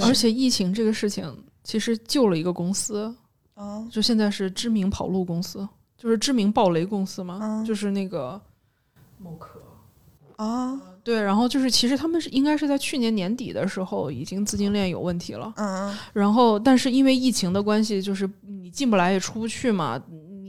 [0.02, 3.14] 而且疫情这个事情其实救了一个公司。
[3.90, 8.40] 就现在是知名跑路公司，就是知名暴雷公司嘛，就是那个
[9.18, 9.60] 某可。
[10.36, 20.00] 啊，对，然后就是其实他们是应该是在去年年底的时候已经资金链有问题了，嗯，然后但是因为疫情的关系，就是你进不来也出不去嘛，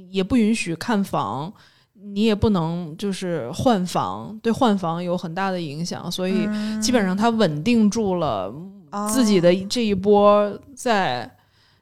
[0.10, 1.52] 也不允许看房，
[1.94, 6.48] 你也不能就是换房，对换房有很大的影响，所以
[6.82, 8.54] 基本上他稳定住了
[9.10, 11.30] 自己的这一波在。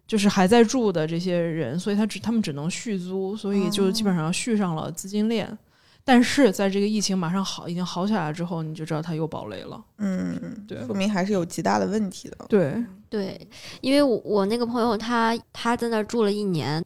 [0.09, 5.55] 就是还在住的这些人，所以他只他们只能续租，所以就基本上续上了资金链。
[6.03, 9.79] 但是在这个疫情马上好，已经好起来之后，你就知道他又爆雷了。
[9.99, 12.37] 嗯，对，说明还是有极大的问题的。
[12.49, 13.47] 对对，
[13.81, 16.83] 因为我我那个朋友他他在那儿住了一年，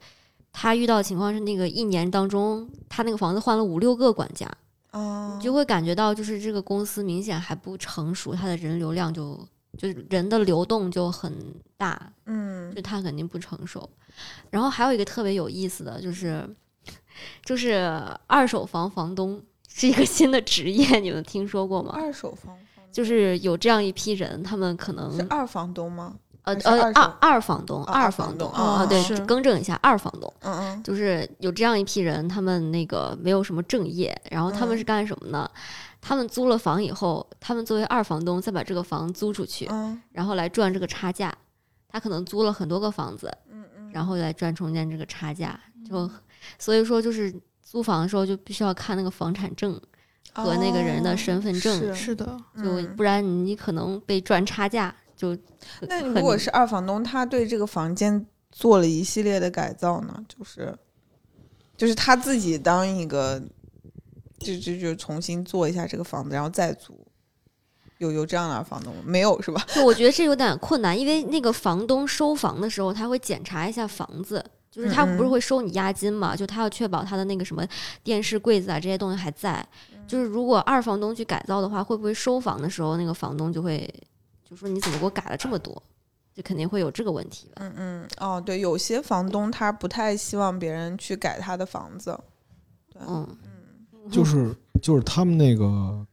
[0.52, 4.52] 他遇到的情况是那个一年当中，他那个房子换了五六个管家。
[4.92, 9.40] 哦，就会感觉到就是这个公司明显还不成熟，他的人流量就。
[9.76, 11.34] 就是人的流动就很
[11.84, 13.90] 大，嗯，就他肯定不成熟。
[14.50, 16.48] 然后还有一个特别有意思的就是，
[17.44, 21.92] 就是二手房房东是一个新的职业，你们听说过吗？
[21.94, 22.56] 二手房
[22.90, 26.16] 就是有这样一批人，他们可能是二房东吗？
[26.44, 30.32] 呃呃，二二房东，二房东啊，对，更正一下，二房东。
[30.42, 35.50] 嗯嗯，就是有这样一批人，他们那个没有什么正业，然后他们是干什么呢？
[36.02, 39.70] 他们租了房以后，他们作为二房东再把这个房租出去，
[40.12, 41.34] 然后来赚这个差价。
[41.94, 45.58] 他可能租了很多个房子，嗯嗯，然后来赚中间这个差价。
[45.88, 46.10] 就
[46.60, 49.80] 所以说，就是租房的时候就必须要看那个房产证
[50.34, 54.94] 和那个人的身份证，是的，就不然你可能被赚差价。
[55.16, 55.38] 就
[55.82, 60.26] 那如果是二房东，他对这个房间做了一系列的改造呢？
[60.28, 60.78] 就是
[61.78, 63.42] 就是他自己当一个。
[64.40, 67.03] 就就就重新做一下这个房子，然后再租，
[68.04, 69.66] 有有这样的房东没有是吧？
[69.74, 76.36] 就我觉得这有点困难，因为那个房东收房的时候，他会检查一下房子，就是他不是会收你押金嘛？
[76.36, 77.66] 就他要确保他的那个什么
[78.04, 79.66] 电视、柜子啊这些东西还在。
[80.06, 83.92] 就是如果二房东去改造的话，会不会收房的时候那个房东就会
[84.48, 85.82] 就说你怎么给我改了这么多？
[86.36, 87.50] 就肯定会有这个问题。
[87.56, 92.20] 嗯嗯哦，对，有些房东他不太希望别人去改他的房子。
[92.92, 93.28] 对，嗯。
[94.12, 96.06] 就是就是他们那个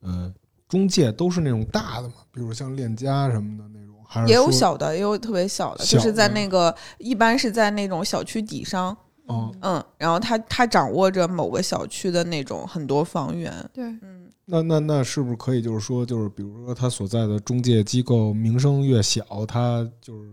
[0.00, 0.30] 呃
[0.72, 8.96] 中介都是那种大的嘛，比如像链家什么的那种，还是也有小的，也有特别小的，就是在那个一般是在那种小区底商，
[9.28, 20.30] 嗯嗯，然后他他掌握着某个小区的那种很多房源，对，嗯，那那那是不是可以就是说，就是比如说他所在的中介机构名声越小，他就是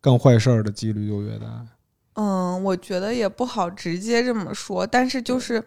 [0.00, 1.66] 干坏事儿的几率就越大。
[2.14, 5.62] 嗯，我觉得也不好直接这么说，但是就是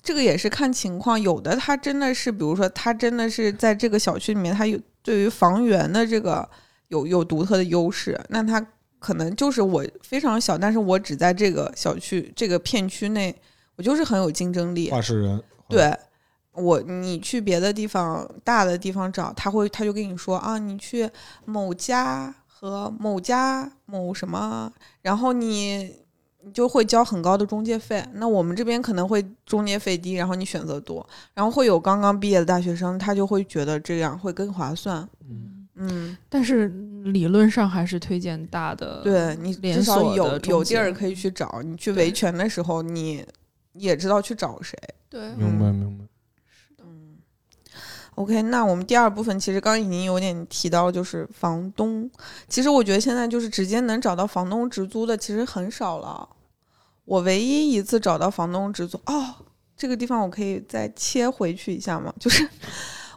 [0.00, 6.48] 这个也是看情况，有的他真的是，比如说他真的是在这个小区里面，他有对于房源的这个
[6.88, 8.64] 有有独特的优势，那他
[8.98, 13.34] 可能就是我非常小，但是我只在这个小区这个片区内，
[13.76, 14.90] 我就是很有竞争力。
[14.90, 15.92] 话事人，对
[16.52, 21.10] 我，你去别的地方大的地方找，他会他就跟你说啊，你去
[21.44, 25.94] 某家和某家某什么，然后你
[26.42, 28.04] 你就会交很高的中介费。
[28.14, 35.08] 那我们这边可能会中介费低，然后你选择多，然后会有刚刚毕业的大学生，他就会觉得这样会更划算。
[35.30, 36.66] 嗯嗯，但是
[37.04, 43.24] 理论上还是推荐大的，对你至少有有地儿可以去找，你去维权的时候，你
[43.74, 44.76] 也知道去找谁。
[45.08, 46.04] 对，明白明白。
[48.18, 52.10] ，OK，那我们第二部分其实刚刚已经有点提到，就是房东。
[52.48, 56.28] 其实我觉得现在就是直接能找到房东直租的，其实很少了。
[57.04, 59.34] 我唯一一次找到房东直租，哦，
[59.76, 62.12] 这个地方我可以再切回去一下吗？
[62.20, 62.46] 就是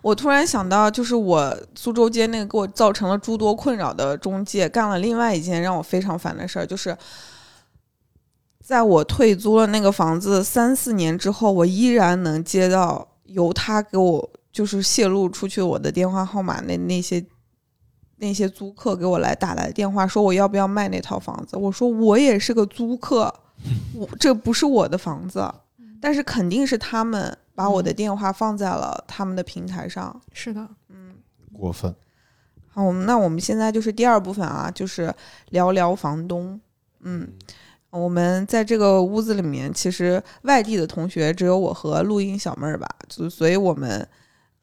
[0.02, 6.98] 我突然想到，就是我苏州街那个给我造成了诸多困扰的中介，干了另外一件让我非常烦的事儿，就是。
[8.64, 17.26] 在我退租了那个房子三四年之后，我依然能接到由他给我就是泄露出去我的电话号码那那些
[18.18, 21.58] 那些租客给我来打来电话，说我要不要卖那套房子。
[21.58, 23.34] 我说我也是个租客，
[23.96, 25.52] 我这不是我的房子，
[26.00, 30.22] 但是肯定是他们把我的电话放在了他们的平台上。
[30.34, 31.16] 是的，嗯，
[31.52, 31.94] 过分。
[32.74, 35.14] 好，我们那我们现在就是第二部分啊，就是
[35.50, 36.60] 聊聊房东。
[37.02, 37.28] 嗯，
[37.90, 44.08] 我们在这个屋子里面，其实外地的同学只有我和录音小妹儿吧，就所以我们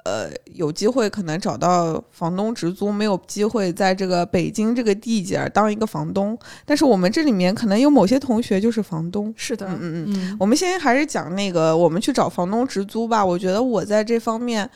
[0.04, 6.38] 呃有机会可能找到房东直租，没有机会在这个北京这个地界儿当一个房东。
[6.64, 9.32] 但是我们这里面可能有某些同学就是房东。
[9.36, 10.04] 是的，嗯嗯嗯。
[10.08, 13.24] 嗯我们先还是讲那个我们去找房东直租吧。
[13.24, 14.68] 我觉得我在这方面，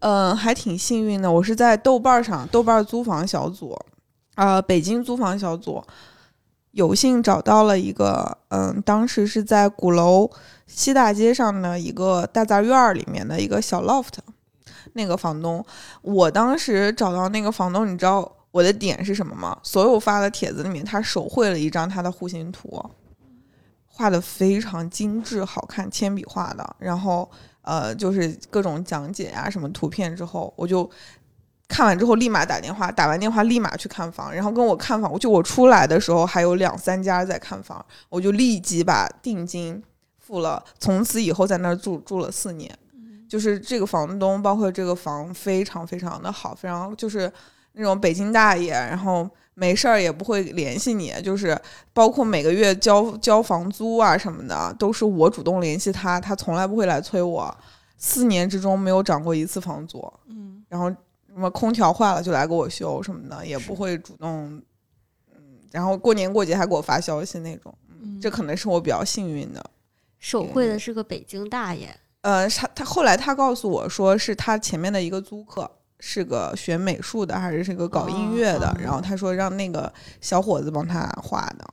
[0.00, 1.30] 嗯、还挺幸运的。
[1.30, 3.76] 我是在豆瓣儿上，豆瓣儿租房小组，
[4.36, 5.82] 啊、北京租房小组，
[6.70, 10.30] 有幸找到了一个，嗯，当时是在鼓楼
[10.66, 14.14] 西大街上的一个大杂院儿里面的一个小 loft，
[14.98, 15.64] 那个房东，
[16.02, 19.56] 我当时找到那个房东，你知道我的点是什么吗？
[19.62, 22.84] 所有发的帖子里面，他手绘了一张他的户型图。
[23.86, 26.76] 画的非常精致好看，铅笔画的。
[26.78, 27.28] 然后
[27.62, 30.88] 呃，就是各种讲解啊，什么图片之后，我就
[31.66, 34.32] 看完之后立马打电话，打完电话立马去看房。
[34.32, 39.82] 然后跟我看房，我就我出来的时候还有两三家在看房，我就立即把定金
[40.16, 42.76] 付了，从此以后在那儿住住了四年。
[43.28, 47.30] 就是这个房东，包括这个房非常非常的好，非常就是
[47.72, 51.56] 那种北京大爷，然后没事儿也不会联系你，就是
[51.92, 57.54] 包括每个月交交房租啊什么的，都是我主动联系他，他从来不会来催我。
[58.00, 64.62] 四年之中没有涨过一次房租，嗯，然后什么空调坏了就来给我修什么的，也不会主动，
[65.34, 69.70] 嗯，然后过年过节还给我发消息那种，嗯这可能是我比较幸运的。
[70.20, 81.66] 手绘的是个北京大爷，呃，他他后来他告诉我说是他前面的一个租客是个学美术的，还是是个搞音乐的，哦然后他说让那个小伙子帮他画的。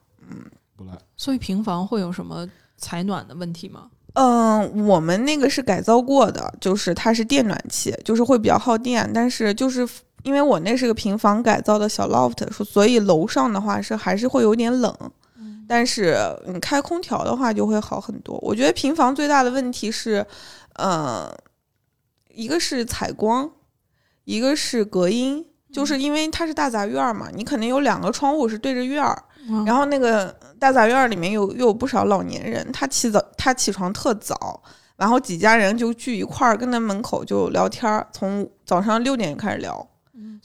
[0.76, 0.92] 不赖。
[1.16, 3.90] 所以平房会有什么采暖的问题吗？
[4.14, 9.88] 嗯，我们那个是改造过的，就是它是电暖气，就是会比较耗电，但是就是
[10.24, 14.94] 因为我那是个平房改造的小 loft，所以楼上的话是还是会有点冷，
[15.68, 18.38] 但是你开空调的话就会好很多。
[18.42, 20.26] 我觉得平房最大的问题是，
[20.76, 21.36] 呃，
[22.30, 23.50] 一个是采光，
[24.24, 34.62] 一个是隔音，就是因为它是大杂院儿嘛，你肯定有两个窗户是对着院儿，嗯然后那个大杂院儿里面有又有不少老年人，他起早他起床特早，
[34.98, 39.88] 然后几家人就聚一块儿，跟那门口就聊天儿，从早上六点就开始聊。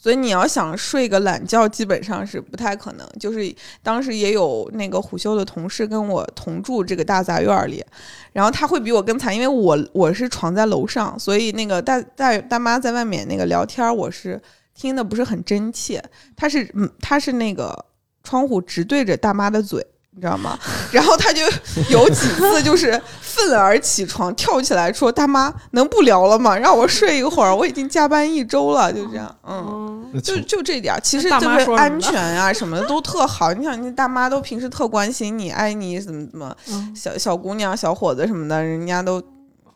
[0.02, 3.06] 所以你要想睡个懒觉，基本上是不太可能。
[3.18, 7.84] 就是当时也有那个虎嗅的同事跟我同住这个大杂院里，
[8.32, 14.40] 然后他会比我更惨，因为我我是床在楼上，所以那个大大大妈在外面那个聊天，我是
[14.74, 16.02] 听的不是很真切。
[16.34, 17.84] 他是嗯，他是那个
[18.24, 20.58] 窗户直对着大妈的嘴，你知道吗？
[20.92, 21.42] 然后他就
[21.88, 26.56] 有几次就是愤而起床，跳起来说：“大妈，能不聊了吗？
[26.58, 29.88] 让我睡一会儿，我已经加班一周了。”就这样，嗯。
[30.24, 33.52] 就就这点儿，其实大妈就是安全啊什么的都特好。
[33.52, 39.22] 你想，那大妈都平时特关心你，爱你怎么怎么，嗯小小姑娘、小伙子什么的，人家都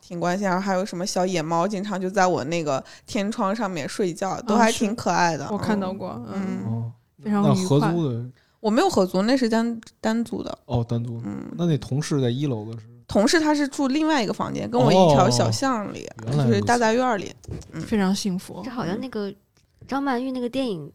[0.05, 0.45] 挺关心。
[0.45, 5.47] 然后还有什么小野猫，经常就在我那个天窗上面睡觉，都还挺可爱的。
[5.49, 5.97] 我看到嗯。
[5.97, 6.91] 过，嗯，
[7.23, 8.25] 非常那愉快合租的
[8.65, 10.57] 我没有合租，那是单单租的。
[10.65, 11.21] 哦，单租。
[11.23, 17.31] 嗯，那那同事在一楼的是同事他是住另外一个房间，跟我一条小巷里，就是大杂院里。
[17.73, 18.71] 非常幸福这。
[18.71, 19.31] 好像那个
[19.87, 20.91] 张曼玉那个电影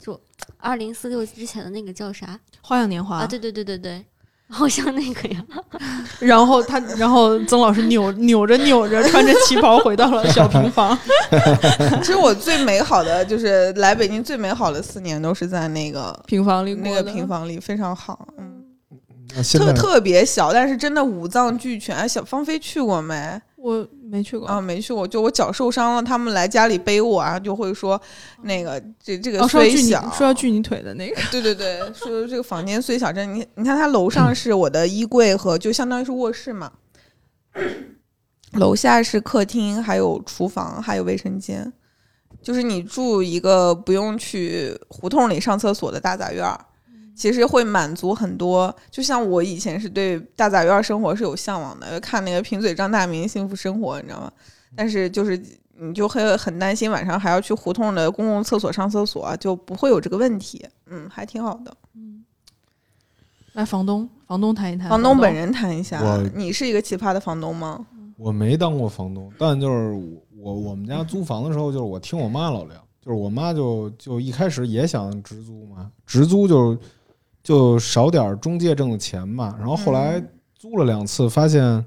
[0.00, 0.20] 就
[0.56, 3.26] 二零四六之前的那个叫啥花样年华啊？
[3.28, 4.04] 对对对对对，
[4.48, 5.44] 好像那个呀。
[6.18, 10.96] 然后他，然后曾老师扭扭着 扭着，穿着旗袍回到了小平房。
[12.02, 18.28] 其实我最美好的就是来北京最美好的四年都是在那个平房里那个平房里，非常好。
[18.38, 18.62] 嗯，
[19.54, 21.96] 特特别小，但是真的五脏俱全。
[21.96, 23.40] 哎小芳菲去过没？
[23.56, 24.46] 我没去过。
[24.46, 25.08] 啊，没去过。
[25.08, 27.98] 就我脚受伤了，他们来家里背我啊，就会说
[28.42, 36.70] 那个这这个哦，说要虽小，说要锯你腿的那个，对对对，说这个房间虽小，真你你看它楼上是我的衣柜和就相当于是卧室嘛，
[38.52, 41.72] 楼下是客厅，还有厨房，还有卫生间，
[42.42, 46.60] 就是你住一个不用去胡同里上厕所的大杂院儿，
[47.14, 48.74] 其实会满足很多。
[48.90, 54.32] 就像我以前是对大杂院生活是有向往的，看那个贫嘴张大民幸福生活，你知道吗？
[54.74, 55.40] 但是就是
[55.78, 60.64] 你就会很担心晚上还要去胡同的公共厕所上厕所，就不会有这个问题。
[60.86, 61.76] 嗯，还挺好的。
[63.54, 64.88] 来房东，房东谈一谈。
[64.88, 66.00] 房东本人谈一下，
[66.34, 67.84] 你是一个奇葩的房东吗？
[68.16, 69.92] 我没当过房东，但就是
[70.38, 76.78] 我我们家租房的时候，就是我听我妈老聊，就是我妈就就一开始也想直租嘛，直租就
[77.42, 81.84] 就少点中介挣的钱嘛，然后后来嗯租了两次，发现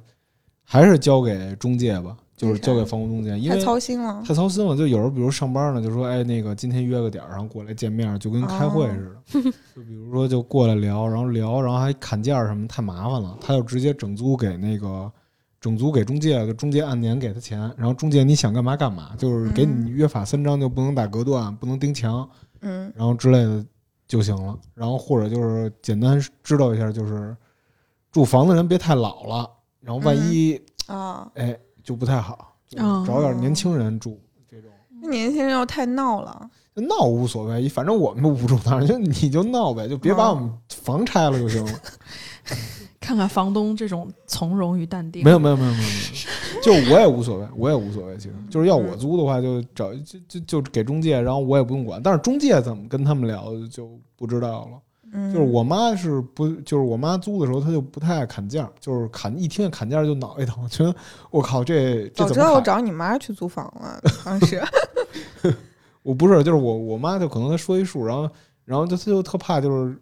[0.64, 4.22] 还是交给中介吧，就是交给房屋中介，因太为操心了。
[4.28, 9.52] 太操心了，就有时候比如上班呢，就说哎那个今天约个点儿，然后过来见面，就跟开会似的。
[9.76, 13.38] 就比如说就过来聊，然后聊，然后还砍价什么，太麻烦了。
[13.40, 15.10] 他就直接整租给那个
[15.62, 22.28] 整租给中介，就中介按年给他钱，然后中介你想干嘛干嘛，就是给你约法三章，就不能打隔断，不能钉墙，
[22.60, 23.66] 嗯然后之类的
[24.08, 24.58] 就行了。
[24.74, 27.36] 然后或者就是简单知道一下，就是
[28.12, 29.50] 住房的人别太老了，
[29.80, 32.56] 然后万一、啊，哎就不太好，
[33.06, 34.70] 找点年轻人住这种。
[35.02, 36.50] 那年轻人要太闹了。
[36.76, 41.72] 闹无所谓，反正我们不住那儿，就你就闹呗，就别把我们房拆了就行了。
[43.00, 45.24] 看看房东这种从容与淡定。
[45.24, 45.94] 没有没有没有没有没有，
[46.66, 48.18] 就我也无所谓，我也无所谓。
[48.18, 52.02] 其实就是要我租的话，就找就就就给中介，然后我也不用管。
[52.02, 54.80] 但是中介怎么跟他们聊就不知道了。
[55.14, 60.94] 嗯，就是我妈是不，就是我妈租的时候，她就不太爱砍价，就是砍一听见砍价就脑袋疼，觉得
[61.30, 62.62] 我靠这 这早知道我？
[62.62, 64.02] 找你妈去租房了。
[64.26, 64.62] 当时
[66.04, 68.30] 我不是，就是我我妈就可能她说一数，然后
[68.66, 69.98] 然后就她就特怕就是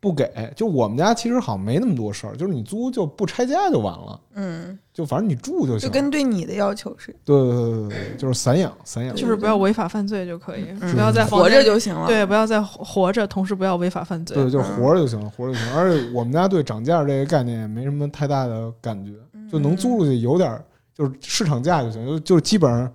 [0.00, 5.92] 不给，就我们家其实好像没那么多事儿，就是你租就不拆家就完了，嗯，就反正你住就行就。
[5.92, 12.06] 跟对你的要求是，对对对对对，就是散养散养，就是不要违法犯罪就可以，嗯不要再活着就行了。
[12.06, 14.36] 对，不要再活着，同时不要违法犯罪。
[14.36, 15.74] 对，就是活着就行了，活着就行。
[15.76, 19.12] 而且我们家对涨价这个概念也没什么太大的感觉，
[19.50, 22.88] 就能租出去有点儿就是市场价就行，就就基本上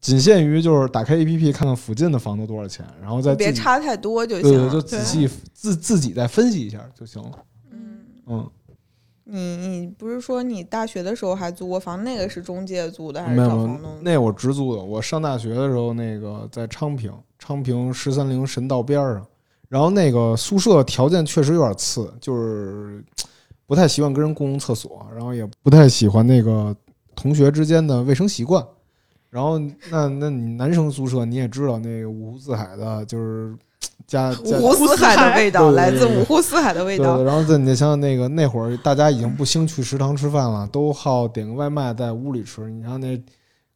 [0.00, 4.72] 仅限于就是打开 A P P 看看附近的房子多少钱，然后再别差太多就对对，行了。
[4.72, 7.30] 就仔细自自己再分析一下就行了。
[7.70, 8.50] 嗯，嗯，
[9.26, 12.02] 你你不是说你大学的时候还租过房？
[12.02, 14.82] 那个是中介租的还是找房东，那我直租的。
[14.82, 19.26] 我上大学的时候，那个在昌平，昌平十三陵神道边儿上，
[19.68, 23.04] 然后那个宿舍条件确实有点次，就是
[23.66, 26.74] 不太习惯跟人共用厕所，然后也不太喜欢那个
[27.14, 28.66] 同学之间的卫生习惯。
[29.30, 29.58] 然后
[29.90, 33.54] 那那你男生宿舍你也知道，那个五湖四海的，就是
[34.06, 37.24] 家家五湖四海的味道，来自五湖四海的味道对对，。
[37.24, 42.68] 然后在你想想那个那会儿，大家已经不兴去食堂吃饭了，都好点个外卖在屋里吃。
[42.68, 43.22] 你像那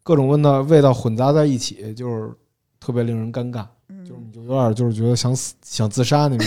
[0.03, 2.33] 各种味道味道混杂在一起，就是
[2.81, 6.47] 特别令人尴尬，嗯就是你就有点就是觉得想死想自杀那种。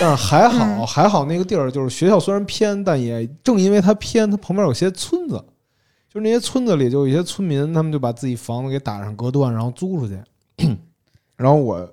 [0.00, 5.44] 但是还好嗯还好那个地儿就是学校虽然偏，但也正因为它偏，它旁边有些村子，
[6.16, 10.18] 就是那些村子里就有一些村民，他们就把自己房子给打上隔断，然后租出去。
[11.36, 11.86] 然后我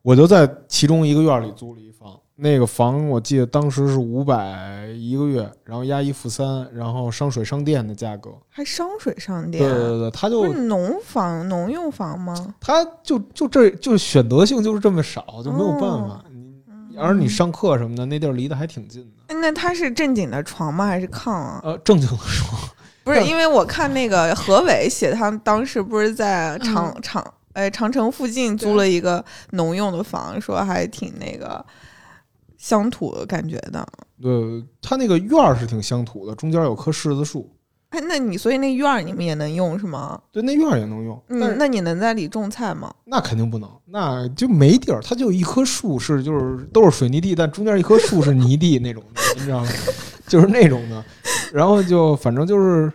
[0.00, 8.30] 我就在其中一个院里租了一房，那个房我记得当时是五百一个月，然后押一付三，然后商水商电的价格。
[8.48, 12.54] 还商水商对店，对对，他就是农房、农用房吗？
[12.58, 16.24] 他就就这就选择性就是这么少，就没有办法。
[16.30, 19.24] 你而你上课什么的，那地儿离得还挺近的。
[19.26, 20.86] 哎那它是正经的床吗？
[20.86, 21.60] 还是炕啊？
[21.62, 22.58] 呃，正经的说，
[23.08, 31.64] 不是，因为我看那个何伟写，他当时不是在长、嗯长哎长城附近租了一个农用的房，说还挺那个
[32.56, 33.86] 乡土的感觉的。
[34.22, 37.50] 对他那个院儿是挺乡土的，中间有棵柿子树，
[37.90, 40.20] 哎，那你所以那院儿你们也能用是吗？
[40.30, 41.20] 对，那院儿也能用。
[41.26, 42.92] 那，嗯那你能在里种菜吗？
[43.04, 45.00] 那肯定不能，那就没地儿。
[45.02, 49.70] 它就一棵树是就是都是水泥地，但中间一棵树是泥地那种的，你知道吗？
[50.28, 51.04] 就是那种的。
[51.52, 52.92] 然后就反正就是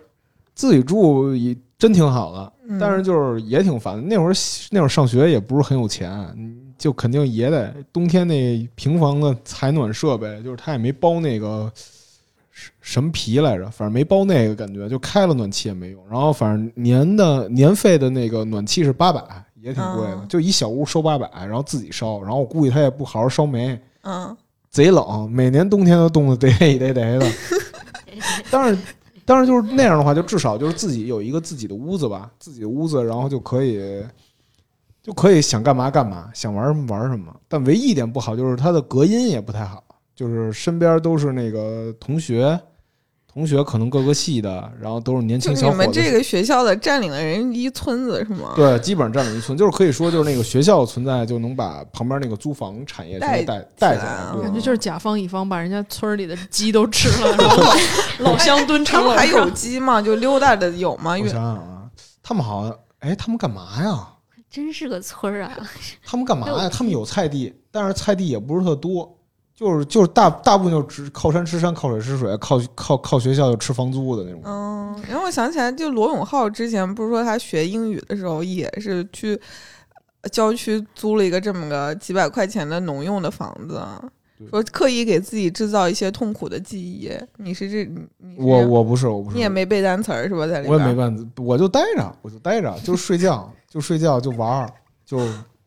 [0.56, 4.02] 自己住也真挺好的，嗯但是就是也挺烦。
[4.08, 4.34] 那会儿
[4.72, 6.36] 那会儿上学也不是很有钱，
[6.78, 11.72] 就肯定也得冬天那平房的采暖设备，就是他也没包那个
[12.52, 16.02] 什什么皮来着，反正没包那个，感觉就开了暖气也没用。
[16.10, 19.22] 然后反正年的年费的那个暖气是八百，
[19.60, 22.22] 也挺贵的，嗯就一小屋收八百，然后自己烧。
[22.22, 24.36] 然后我估计他也不好好烧煤，嗯，
[24.70, 27.28] 贼冷，每年冬天都冻得得 得得得的。
[28.52, 28.82] 但是，
[29.26, 33.82] 当然就是那样的话，就至少就是自己有一个自己的屋子吧，自己的屋子，然后就可以
[35.02, 37.36] 就可以想干嘛干嘛，想玩什么玩什么。
[37.48, 39.84] 但唯一一点不好就是它的隔音也不太好，
[40.16, 42.60] 就是身边都是那个同学，
[43.34, 45.80] 同学可能各个系的，然后都是年轻小伙子。
[45.80, 48.54] 你们这个学校的占领了人一村子是吗？
[48.56, 57.58] 对，基本上占领一村，就是可以说，就是那个学校的存在，就能把旁边那个租房产业带带起来感觉就是甲方乙方把人家村里的鸡都吃了，然后
[58.20, 59.50] 老 老乡蹲城楼他们还有。
[59.50, 60.02] 鸡吗？
[60.02, 61.12] 就溜达的有吗？
[61.14, 61.84] 我因为想想啊，
[62.22, 64.10] 他们好像，哎，他们干嘛呀？
[64.50, 65.58] 真是个村儿啊！
[66.06, 66.70] 他们干嘛呀？
[66.72, 69.18] 他们有菜地，但是菜地也不是特多，
[69.56, 74.42] 就是就是大大部分就只靠山吃山，靠水吃水，靠靠靠学校就吃房租的那种。
[74.44, 79.40] 嗯，然后我想起来，就罗永浩之前不是说他学英语的时候也是去
[80.32, 83.82] 郊区租了一个这么个几百块钱的农用的房子，
[84.50, 87.12] 说刻意给自己制造一些痛苦的记忆。
[87.38, 87.86] 你是这，
[88.18, 90.48] 你我我不是我不是，你也没背单词儿是吧？
[90.48, 94.70] 在里我也没办法，我就待着，我就待着，就睡觉，就睡觉，就玩儿，
[95.06, 95.20] 就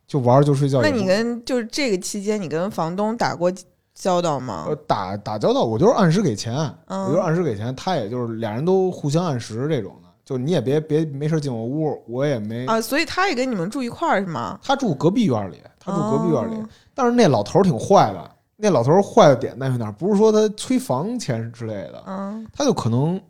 [0.08, 0.82] 就玩儿就睡觉。
[0.82, 3.52] 那你跟就是这个期间，你跟房东打过
[3.96, 4.76] 交道吗呃？
[4.86, 6.54] 打打交道，我就是按时给钱，
[6.86, 12.66] 嗯我就是按时给钱，他也就是俩人都互相按时这种的，就你也别别没事进我屋，我也没。
[12.66, 14.58] 啊，所以他也跟你们住一块儿是吗？
[14.62, 19.92] 他住隔壁院里，他住隔壁院里，哦但是那老头儿挺坏的，那老头儿坏的点在于哪儿？
[19.92, 23.20] 不是说他催房钱之类的，嗯，他就可能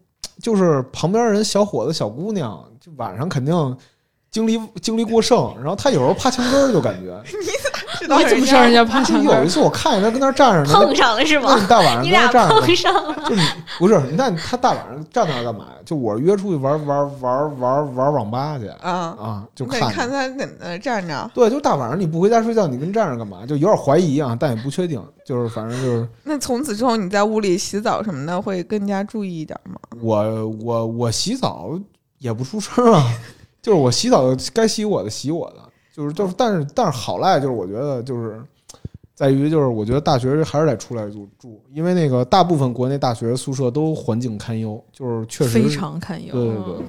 [0.40, 3.76] 就是旁边人小伙子小姑娘，就晚上肯定
[4.30, 7.22] 精力精力过剩，然后他有时候趴墙根儿就感觉。
[8.07, 9.36] 你怎么知道人家趴就墙根？
[9.38, 11.48] 有一次我看见他跟那儿站着呢，碰上了是吗？
[11.50, 13.42] 那你大晚上你俩跟那儿站着呢碰，上了，就你
[13.78, 15.72] 不是那他大晚上站那儿干嘛呀？
[15.84, 23.44] 就我约出去玩玩玩玩玩网吧去啊，啊，就看看他在那站着，对，就大晚上你不回家睡觉，你跟站着干嘛？
[23.46, 29.76] 就有点怀疑啊，但也不确定，就是反正就是 那从此之后你在屋里洗澡什么的会更加注意一点吗？
[30.00, 31.70] 我我我洗澡
[32.18, 33.04] 也不出声啊，
[33.62, 35.62] 就是我洗澡该洗我的洗我的，
[35.97, 38.38] 就是就是，但是但是好赖就是我觉得就是
[39.14, 46.34] 在于就是我觉得大学还是得出来住住，因为那个大部分国内大学宿舍都环境堪忧，就是确实非常堪忧。
[46.34, 46.86] 对对对对嗯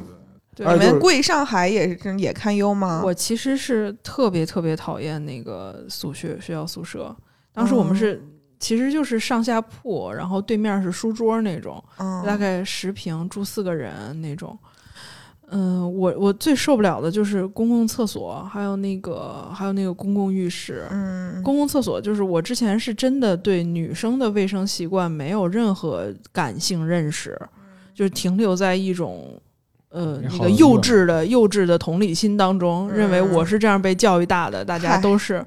[0.55, 3.01] 对，你们贵上海也是也堪忧吗？
[3.05, 7.16] 我其实是特别特别讨厌那个宿学学校宿舍。
[7.53, 8.22] 当时我们是、
[8.60, 14.58] 其实就是上下铺，然后对面是书桌那种，嗯大概十平住四个人那种。
[15.50, 20.86] 嗯，我我最受不了的就是公共厕所，还有那个还有那个公共浴室。
[20.91, 27.39] 嗯公共厕所就是我之前是真的对女生的卫生习惯没有任何感性认识，
[27.93, 29.39] 就是停留在一种
[29.90, 35.44] 呃那个幼稚的幼稚的同理心当中，认为我是这样被教育大的，大家都是。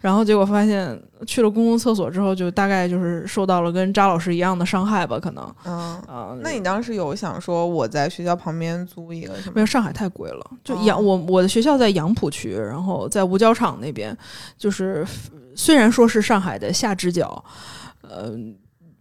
[0.00, 5.74] 然后结果发现去了公共厕所之后，就大概就是受到了跟扎老师一样的伤害吧，可能嗯。
[6.06, 6.36] 啊。
[6.40, 9.52] 那你当时有想说我在学校旁边租一个什么？
[9.56, 10.50] 没有，上海太贵了。
[10.62, 14.16] 就哦杨、我我的学校在杨浦区，然后在五角场那边，
[14.56, 15.06] 就是
[15.54, 17.44] 虽然说是上海的下支角，
[18.02, 18.32] 呃，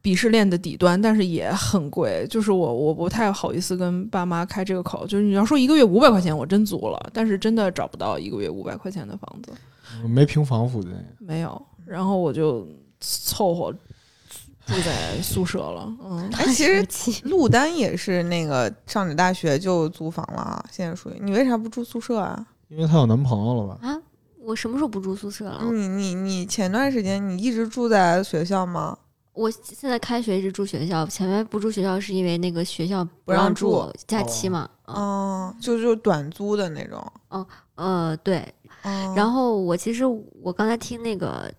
[0.02, 2.26] 鄙视链的底端，但是也很贵。
[2.30, 9.52] 就是我我不太好意思跟爸妈开这个口，就是你要说一个月五百块钱，我真租了，但是真的找不到一个月五百块钱的房子，
[10.08, 10.92] 没平房附近。
[11.20, 11.62] 没有。
[11.86, 12.68] 然后我就
[13.00, 13.72] 凑合
[14.66, 16.30] 住在宿舍了，嗯。
[16.34, 22.46] 哎，其实气陆丹也是那个上着大学就租房了啊，现在属于你为啥不住宿舍啊？
[22.68, 23.80] 因为她有男朋友了吧？
[23.82, 23.98] 啊！
[24.42, 25.64] 我什么时候不住宿舍了？
[25.72, 28.98] 你你你前段时间你一直住在学校吗？
[29.34, 34.70] 我现在开学一直住学校，前面不住学校是因为那个学校不让让住假期嘛。
[34.86, 37.06] 嗯哦，就就短租的那种。
[37.76, 38.46] 呃，对。
[38.84, 40.04] 哦，然后我其实
[40.42, 41.52] 我刚才听那个，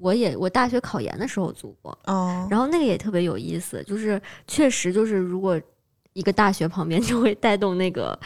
[0.00, 5.60] 我也我大学考研的时候租过，哦，然后那个也特别有意思，就是确实就是如果
[6.12, 8.18] 一个大学旁边 就会带动那个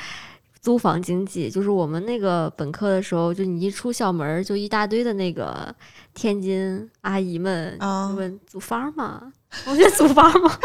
[0.62, 5.74] 租房经济，就是我们那个本科的时候，就你一出校门儿就一大堆的那个
[6.14, 9.32] 天津阿姨们啊就问租房吗？
[9.66, 10.58] 我觉得租房吗？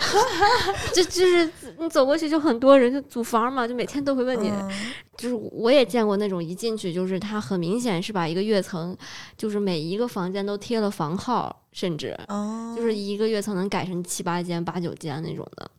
[0.94, 4.70] 就就是你走过去就很多人就租房嘛，就每天都会问你，嗯
[5.16, 8.96] 就是我也见过那种一进去就是他很明显是把一个跃层，
[9.36, 15.70] 就是每一个房间都贴了房号，甚至哦，就是一个月层能改成七八间、八九间那种的。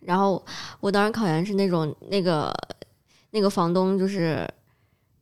[0.00, 0.44] 然后
[0.80, 2.52] 我当时考研是那种那个
[3.30, 4.48] 那个房东就是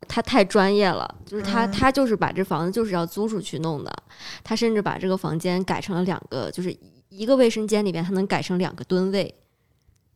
[0.06, 1.72] 他太专业了，就是他、嗯。
[1.72, 3.92] 他就是把这房子就是要租出去弄的，
[4.42, 6.74] 他甚至把这个房间改成了两个，就是
[7.08, 9.34] 一个卫生间里边，他能改成两个蹲位，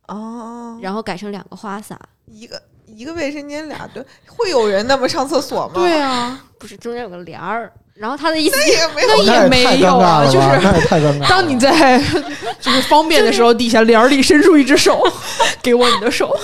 [0.08, 5.72] 哦，然后改成两个花洒，一个一个卫生间俩蹲，会有人那么上厕所吗？
[5.74, 9.08] 对啊，不是中间有个帘儿，然后他的意思也没有。
[9.08, 10.48] 那也没有啊，就是
[10.88, 11.26] 太尴尬了。
[11.28, 11.98] 当你在
[12.60, 15.02] 就是方便的时候，底下帘儿里伸出一只手，
[15.62, 16.34] 给我你的手，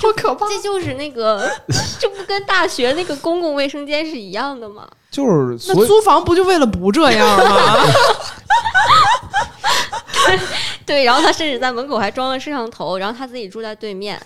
[0.00, 0.46] 多可怕！
[0.48, 1.50] 这就是那个，
[1.98, 4.86] 这不跟大学那个公共卫生间是一样的吗？
[5.10, 7.86] 就是那租房不就为了不这样吗？
[10.86, 14.20] 对，然后他甚至在门口还装了摄像头，然后他自己住在对面，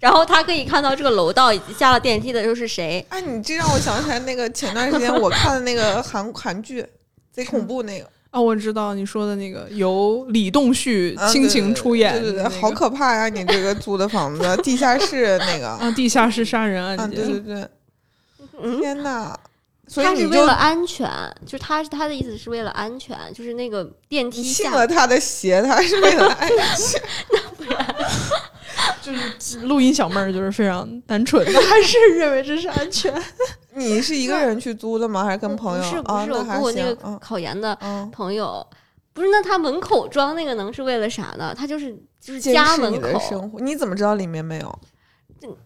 [0.00, 3.04] 然后他可以看到这个楼道以及下了电梯的又是谁。
[3.08, 6.84] 哎，你这让我想起来那个前段时间我看的那个韩 韩剧，
[7.32, 13.28] 贼恐怖那个，啊，我知道你说的那个由李栋旭啊倾情出演对对对，的那个好可怕呀！
[13.28, 15.90] 你这个租的房子，地下室那个，啊！
[15.92, 17.68] 地下室杀人啊，案对对件，对，
[18.62, 19.36] 嗯，天呐，
[19.86, 21.10] 所以你就他是为了安全，
[21.44, 27.02] 就是他他的意思是为了安全，就是那个电梯你信下了他的邪，他是为了安全。
[27.30, 27.94] 那不然
[29.02, 33.12] 就是录音小妹儿就是非常单纯的，还是认为这是安全。
[33.76, 35.24] 你是一个人去租的吗？
[35.24, 35.82] 还是跟朋友？
[35.82, 38.66] 不是不啊，是，我跟我那个考研的嗯，朋友，
[39.12, 41.54] 不是那他门口装那个能是为了啥呢？
[41.54, 44.78] 他就是就是家门视你的口生活，你怎么知道里面没有？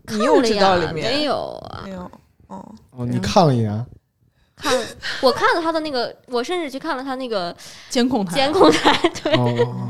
[0.06, 1.92] 看你又知道里面没有啊没？
[1.92, 2.10] 有。
[2.48, 3.86] 哦，哦，你看了一眼，
[4.58, 4.74] 看
[5.20, 7.54] 我看了他的那个，我甚至去看了他那个
[7.88, 9.88] 监控台，监控台，对，哦，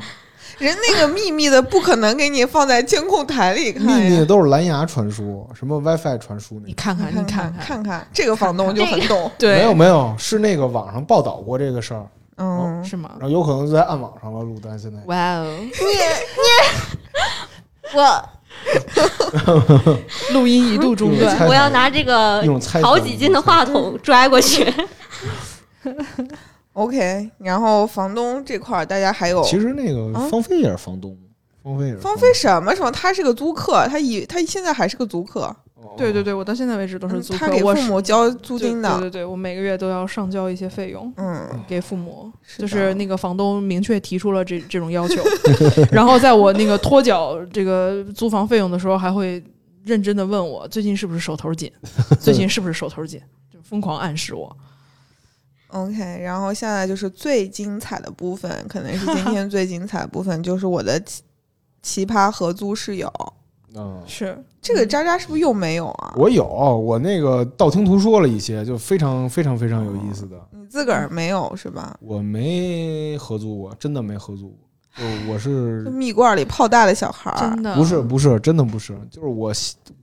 [0.59, 3.87] 人那个秘密的不可能给你放在监控台里看。
[3.87, 6.67] 秘密的都是蓝牙传输，什么 WiFi 传输那个。
[6.67, 9.31] 你看看，你看看看看，这个房东就很懂。
[9.39, 12.07] 对，没有没有，是那个网上报道过这个事儿，
[12.37, 13.23] 嗯，是吗然？
[13.23, 14.43] 后有可能就在暗网上了。
[14.43, 15.73] 录单现在哇哦，你你
[17.99, 18.29] 我
[20.33, 21.47] 录音一度中断。
[21.47, 22.43] 我要拿这个
[22.83, 24.73] 好几斤的话筒拽过去。
[26.75, 30.29] OK，然后房东这块儿大家还有其实那个啊？
[30.31, 31.17] 芳菲也是房东，
[31.65, 35.57] 芳菲也是芳菲什么什么，他是个租客，他以他现在还是个租客，哦
[35.97, 38.91] 对对对，我到现在为止都是嗯租客，我是他给父母交租金的。
[38.99, 41.13] 对对对，我每个月都要上交一些费用。
[41.17, 45.23] 嗯，给父母，是就是那个房东明确提出了这这种要求，
[45.91, 49.43] 然后在我那个拖缴这个租房费用的时候，还会
[49.85, 51.71] 认真的问我最近是不是手头紧，
[52.21, 53.21] 最近是不是手头紧，
[53.53, 54.57] 就疯狂暗示我。
[55.69, 61.23] OK，然后现在就是最精彩的部分，可能是今天最精彩的部分，就是我的奇
[61.83, 63.13] 奇葩合租室友。
[63.75, 66.15] 嗯，是这个渣渣是不是又没有啊？
[66.17, 70.37] 我有，我那个道听途说了一些，就非常非常非常有意思的。
[70.53, 71.97] 你自个儿没有是吧？
[72.01, 74.68] 我没合租过，真的没合租过。
[74.99, 79.53] 就我是蜜罐里泡大的小孩儿真，的不是不是真的不是，就是我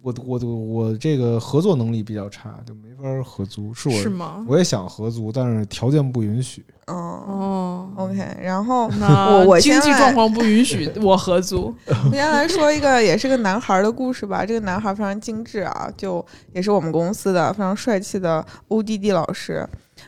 [0.01, 3.73] 我我我这个合作能力比较差，就没法合租。
[3.73, 4.45] 是我是吗？
[4.47, 6.65] 我也想合租，但是条件不允许。
[6.87, 8.37] 哦哦，，OK。
[8.39, 9.07] 然后呢
[9.39, 11.73] 我我经济状况不允许我合租。
[11.87, 14.45] 我先来说一个也是个男孩儿的故事吧。
[14.45, 16.23] 这个男孩儿非常精致啊，就
[16.53, 19.67] 也是我们公司的非常帅气的 ODD 老师。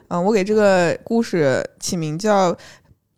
[0.10, 2.54] 嗯，我给这个故事起名叫《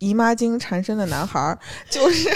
[0.00, 1.56] 姨妈巾缠身的男孩儿》，
[1.88, 2.28] 就是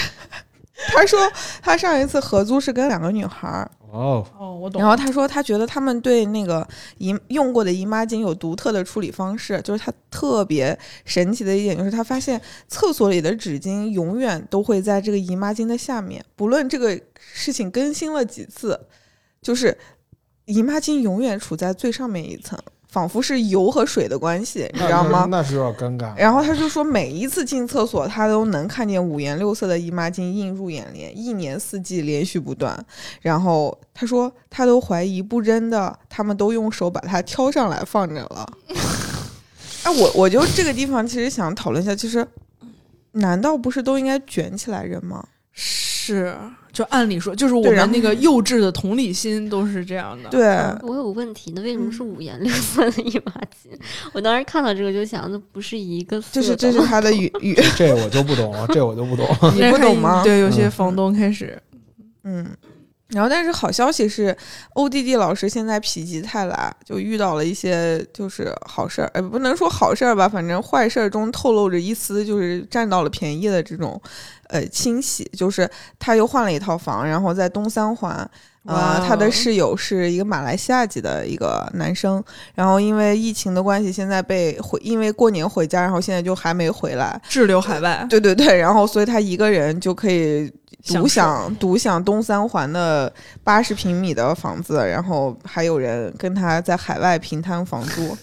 [0.93, 4.81] 他说他上一次合租是跟两个女孩儿，哦，哦，我懂。
[4.83, 6.67] 然后他说他觉得他们对那个
[6.99, 18.79] 姨用过的姨妈巾有独特的处理方式，就是他特别神奇的一点就是他发现厕所里的纸巾永远都会在这个姨妈巾的下面，不论这个事情更新了几次，
[19.41, 19.79] 就是
[20.47, 22.59] 姨妈巾永远处在最上面一层，
[22.95, 25.27] 仿佛是油和水的关系，你知道吗？
[25.29, 26.17] 那是有点尴尬。
[26.17, 32.73] 然后他就说，每一次进厕所，他都能看见五颜六色的姨妈巾映入眼帘，一年四季连续不断。
[33.21, 38.49] 然后他说，他都怀疑不扔的，他们都用手把它挑上来放着了。
[39.83, 42.25] 哎，我我就这个地方其实想讨论一下，其实
[43.11, 45.27] 难道不是都应该卷起来扔吗？
[45.53, 46.33] 是，
[46.75, 50.29] 就按理说，就是我们那个幼稚的同理心都是这样的。
[50.29, 53.71] 对，嗯我有问题，那为什么是五颜六色的一把琴？
[54.13, 59.25] 我当时看到这个就想，那不是一个色这是的这是吗他的语语，这我就不懂了，这我就不懂。
[59.55, 60.23] 你不懂吗？
[60.25, 61.57] 对，有些嗯房东开始
[62.25, 62.45] 嗯，
[63.09, 64.37] 然后但是好消息是
[64.75, 74.01] 欧弟弟老师现在否极泰来，就遇到了一些就是好事儿，呃，不能说好事儿吧，反正坏事儿中透露着一丝就是占到了便宜的这种
[74.49, 78.29] 呃欣喜，就是他又换了一套房，然后在东三环。
[78.65, 82.23] 啊、哇他的室友是一个马来西亚籍的一个男生，
[82.55, 87.21] 然后因为疫情的关系，现在被回，因为过年回家，然后现在就还没回来。
[87.29, 90.51] 滞留海外，对对对，然后所以他一个人就可以
[90.87, 93.13] 独享独享东三环的
[93.43, 98.17] 八十平米的房子，然后还有人跟他在海外平摊房租。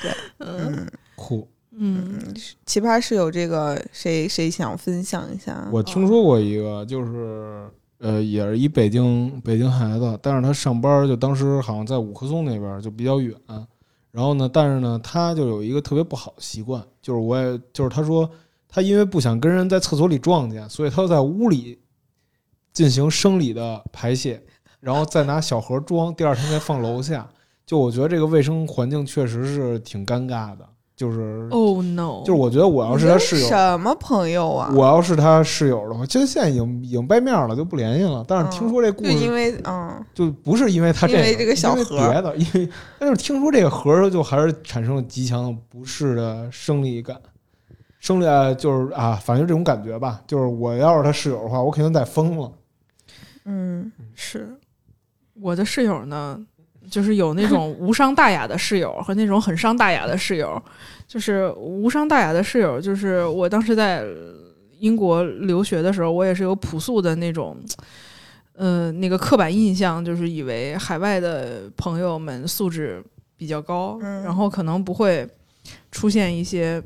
[0.00, 0.10] 对
[0.40, 1.46] 嗯酷。
[1.78, 5.68] 嗯嗯，奇葩室友这个谁谁想分享一下？
[5.70, 7.68] 我听说过一个，就是
[7.98, 13.34] 呃，也是一北京北京孩子，但是他上班就当时好像在五棵松那边，就比较远。
[14.10, 18.30] 然后呢，但是呢，他就有一个特别不好的习惯，就是我也就是他说
[18.68, 21.78] 他因为不想跟人在厕所里撞见，所以他在屋里
[22.72, 24.42] 进行生理的排泄，
[24.80, 27.28] 然后再拿小盒装，第二天再放楼下。
[27.66, 30.66] 就我觉得这个卫生环境确实是挺尴尬的，
[30.96, 34.72] 就是、，Oh no，就是我觉得我要是他室友，什么朋友啊？
[34.74, 38.24] 我要是他室友的话，其实现在已经已经掰面了，就不联系了。
[38.26, 42.68] 但是听说这故就因事，为嗯，就不是因为他这因为这个小因为盒别的，因为
[42.98, 47.20] 但是听说这个盒就还是产生了极强的不适的生理感，
[48.00, 50.22] 生理啊就是啊，反正这种感觉吧。
[50.26, 52.50] 就是我要是他室友的话，我肯定得疯了。
[53.44, 54.56] 嗯是
[55.34, 56.40] 我的室友呢，
[56.90, 60.62] 就是有那种无伤大雅的室友和那种很伤大雅的室友。
[61.06, 64.04] 就是无伤大雅的室友，就是我当时在
[64.78, 67.56] 英国留学的时候，我也是有朴素的那种。
[68.58, 73.04] 呃，那个刻板印象就是以为海外的朋友们素质
[73.36, 75.28] 比较高，嗯然后可能不会
[75.92, 76.82] 出现一些，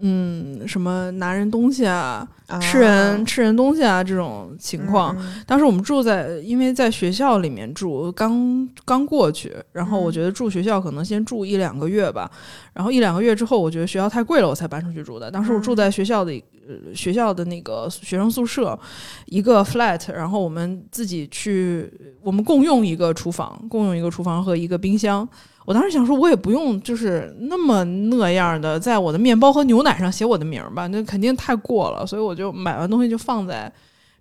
[0.00, 5.16] 嗯，什么拿人东西啊、啊吃人吃人东西啊这种情况。
[5.46, 12.30] 当时我们住在，因为在学校里面住，刚刚过去，然后我嗯觉得住学校可能先住一两个月吧，
[12.72, 15.30] 然后一两个月之后，我觉得学校太贵了，我才搬出去住的。
[15.30, 16.32] 当时我住嗯在学校的、
[16.66, 18.78] 呃学校的那个学生宿舍，
[19.26, 21.92] 一个 flat，然后我们自己去，
[22.22, 25.28] 我们共用一个厨房，共用一个厨房和一个冰箱。
[25.68, 33.70] 我当时想说，我也不用就是那么那样的，在我的面包和牛奶上写我的名儿吧，那肯定太过了，所以我就买完东西就放在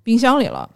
[0.04, 0.70] 冰箱里了。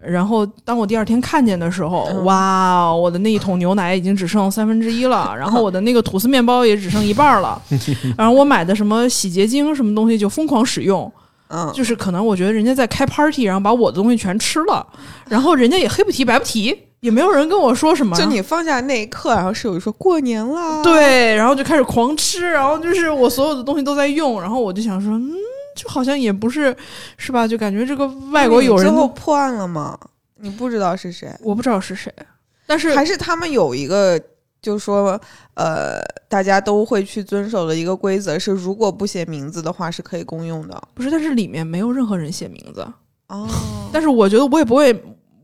[0.00, 7.60] 然后当我第二天看见的时候，嗯哇，哦我的那一桶牛奶已经只剩三分之一了，然后我的那个吐司面包也只剩一半了，
[8.16, 11.12] 然后我买的什么洗洁精什么东西就疯狂使用，
[11.48, 14.86] 嗯，就是可能我觉得人家在开 party，然后把我的东西全吃了，
[15.28, 16.72] 然后人家也黑不提白不提，
[17.06, 25.30] 也没有人跟我说什么，就你放下那一刻，然后室友就说过年啦，，对，然后就开始狂吃，然后就是我所有的东西都在用，然后我就想说，嗯，
[25.76, 26.76] 就好像也不是，
[27.16, 27.46] 是吧？
[27.46, 29.96] 就感觉这个外国有最人，后破案了吗？
[30.40, 32.12] 你不知道是谁，我不知道是谁，
[32.66, 34.20] 但是还是他们有一个，
[34.60, 35.20] 就是说，
[35.54, 40.82] 呃，大家都会去遵守的一个规则是，如果不写名字的话是可以公用的。
[40.92, 42.84] 不是，但是里面没有任何人写名字，
[43.28, 43.48] 哦，
[43.92, 44.92] 但是我觉得我也不会。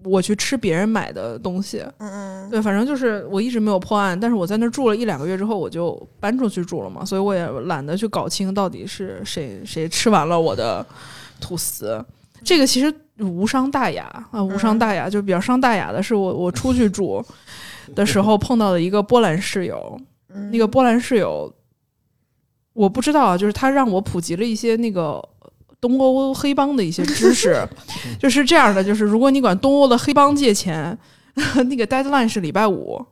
[0.05, 10.85] 我去吃别人买的东西，嗯嗯，对，反正就是我一直没有破案，但是我在那儿住了一两个月之后，我就搬出去住了嘛，所以我也懒得去搞清到底是谁谁吃完了我的
[11.41, 12.05] 吐司。
[12.45, 17.25] 这个其实无伤大雅啊，无伤大雅，就是比较伤大雅的是我我出去住
[17.95, 20.01] 的时候碰到的一个波兰室友，
[20.35, 20.51] 嗯。
[20.51, 21.53] 那个波兰室友，
[22.73, 25.23] 我不知道啊，就是他让我普及了一些那个
[25.83, 27.69] 东欧黑帮的一些知识，
[28.19, 30.97] 就是这样的，就是如果你管东欧的黑帮借钱。
[31.65, 33.03] 那个 deadline 是礼拜五，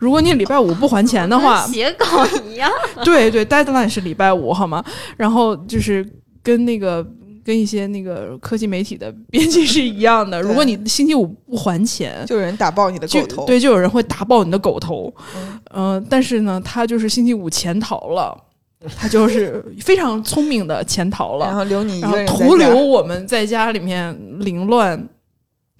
[0.00, 2.68] 如果你礼拜五不还钱的话跟， 写稿一样。
[3.04, 4.84] 对对，deadline 是礼拜五，好吗？
[5.16, 6.04] 然后就是
[6.42, 7.06] 跟那个
[7.44, 15.14] 跟一些那个科技媒体的编辑是一样的，如果你星期五不还钱，就有人打爆你的狗头，对，就有人会打爆你的狗头。
[15.36, 18.36] 嗯嗯、但是呢，他就是星期五潜逃了，
[18.96, 25.08] 他就是非常聪明的潜逃了，然后留你一然后个人徒留我们在家里面凌乱。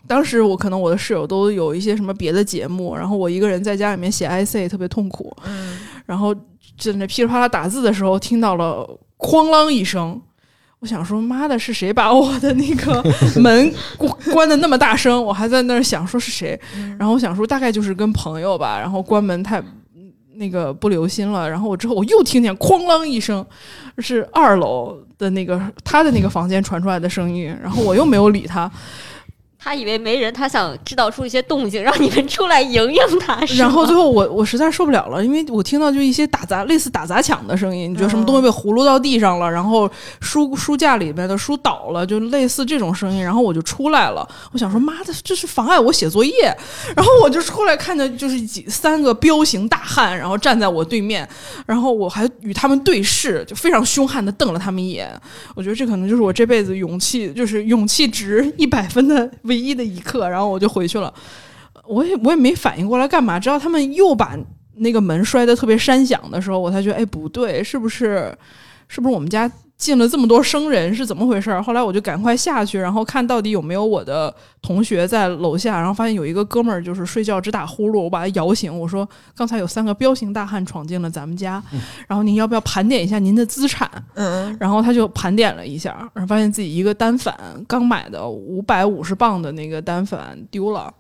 [0.06, 6.34] 当时我可能我的室友都有一些什么别的节目，然后我一个人在家里面写 IC 特别痛苦，嗯，然后
[6.78, 8.88] 在那噼里啪啦打字的时候，听到了
[9.18, 10.18] 哐啷一声，
[10.78, 13.04] 我想说妈的，是谁把我的那个
[13.38, 15.22] 门关关的那么大声？
[15.22, 16.58] 我还在那儿想说是谁，
[16.98, 19.62] 然后我想说大概就是跟朋友吧，然后关门太
[20.38, 23.44] 那个不留心了，然后我之后我又听见哐啷一声，
[23.98, 28.70] 是二楼的那个他的那个房间传出来的声音，然后我又没有理他，
[29.60, 33.38] 他以为没人，他想制造出一些动静，让你们出来迎迎他。
[33.56, 39.90] 然后最后我我实在受不了了，因为我听到就一些打砸类似打砸抢的声音，你觉得什么东西被葫芦到地上了，然后
[40.20, 44.26] 书书架里面的书倒了，就类似这种声音，然后我就出来了。
[44.52, 46.56] 我想说妈的，这是妨碍我写作业。
[46.94, 51.28] 然后我就出来看着就是几三个彪形大汉，然后站在我对面，
[51.66, 55.10] 然后我还与他们对视，就非常凶悍的瞪了他们一眼。
[55.56, 61.12] 我觉得这可能就是我这辈子勇气就是勇气值一百分的唯一的一刻，然后我就回去了。
[61.86, 64.38] 我也我也没反应过来干嘛，直到他们又把
[64.76, 68.32] 那个门摔得特别山响的时候，我才觉得哎不对，是不是
[68.86, 71.62] 是不是我们家进了这么多生人是怎么回事儿？
[71.62, 81.62] 后来我就赶快下去，然后看到底有没有我的同学在楼下，然后发现有一个哥们儿就是睡觉直打呼噜，我把他摇醒，我说刚才有三个彪形大汉闯进了咱们家，
[82.08, 83.88] 然后您要不要盘点一下您的资产？
[84.14, 87.34] 嗯，然后他就盘点了一下，然后发现自己一个单反
[87.68, 90.92] 刚买的五百五十磅的那个单反丢了。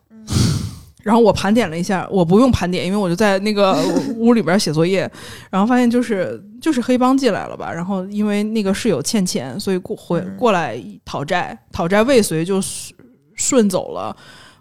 [1.02, 3.76] 然后我盘点了一下，我不用盘点，因为我就在那个
[4.16, 5.10] 屋里边写作业，
[5.50, 7.72] 然后发现就是就是黑帮进来了吧。
[7.72, 12.94] 然后因为那个室友欠钱，所以过回嗯过来讨债，讨债未遂就顺
[13.34, 14.14] 顺走了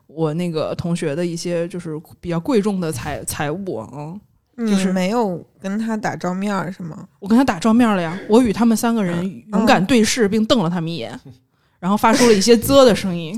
[0.06, 4.20] 我那个同学的一些就是比较贵重的财财物嗯。
[4.60, 7.08] 就是没有跟他打照面儿是吗？
[7.20, 9.24] 我跟他打照面了呀，我与他们三个人
[9.54, 11.20] 勇敢对视，并瞪了他们一眼，
[11.80, 13.38] 然后发出了一些啧的声音。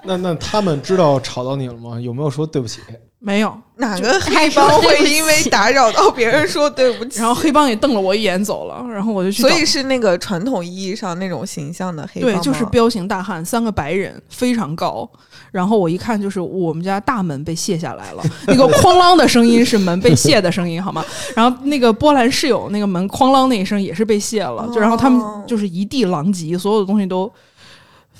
[0.04, 2.00] 那那他们知道吵到你了吗？
[2.00, 2.80] 有没有说对不起？
[3.22, 7.18] 没有，哪个黑帮会因为打扰到别人说对不起？
[7.20, 9.42] 然后黑帮也瞪了我一眼走了，然后我就去。
[9.42, 15.06] 所以是那个传统意义上那种形象的黑帮对，就是彪形大汉，三个白人，非常高。
[15.52, 21.04] 然后我一看，就是我们家大门被卸下来了，那个 哐啷的声音是门被卸的声音，好吗？
[21.36, 27.30] 然后那个波兰室友那个门哐啷那一声也是被卸了，就然后他哦们就是一地狼藉，所有的东西都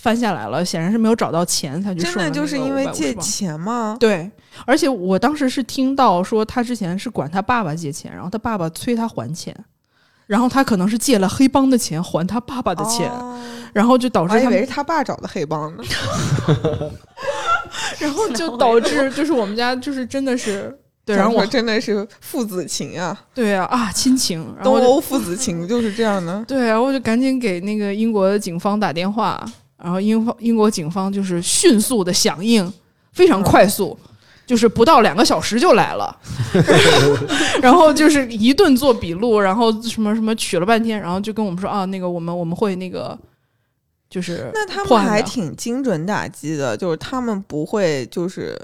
[0.00, 3.96] 翻下来了，显然是没有找到钱才去真的就是因为借钱吗？
[4.00, 4.30] 对，
[4.64, 9.54] 而且我当时是听到说他之前是管他爸爸借钱，然后他爸爸催他还钱，
[10.26, 13.38] 然后他可能是借了黑帮的钱还他爸爸的钱，哦
[13.72, 15.84] 然后就导我还以为是他爸找的黑帮呢。
[18.00, 26.44] 然后就导致就是我们家就是真的是 对，然后我真的是父子情啊，对啊啊亲情，然后东欧父子情就是这样的。
[26.48, 29.40] 对啊，我就赶紧给那个英国的警方打电话，
[29.82, 32.72] 然后英方英国警方就是迅速的响应，
[33.12, 33.98] 非常快速。
[34.46, 36.18] 就是不到两个小时就来了，
[37.62, 43.16] 然后就是一顿做笔录，然后什么什么取了半天，然后就跟我们说啊，那个我们我们会那个
[44.08, 48.60] 就是那他们还挺精准打击的，就是他们不会就是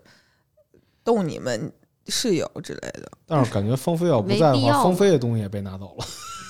[1.04, 1.72] 动你们
[2.08, 3.08] 室友之类的。
[3.24, 6.04] 但是感觉方飞要不没在的话，必要芳菲的东西也被拿走了。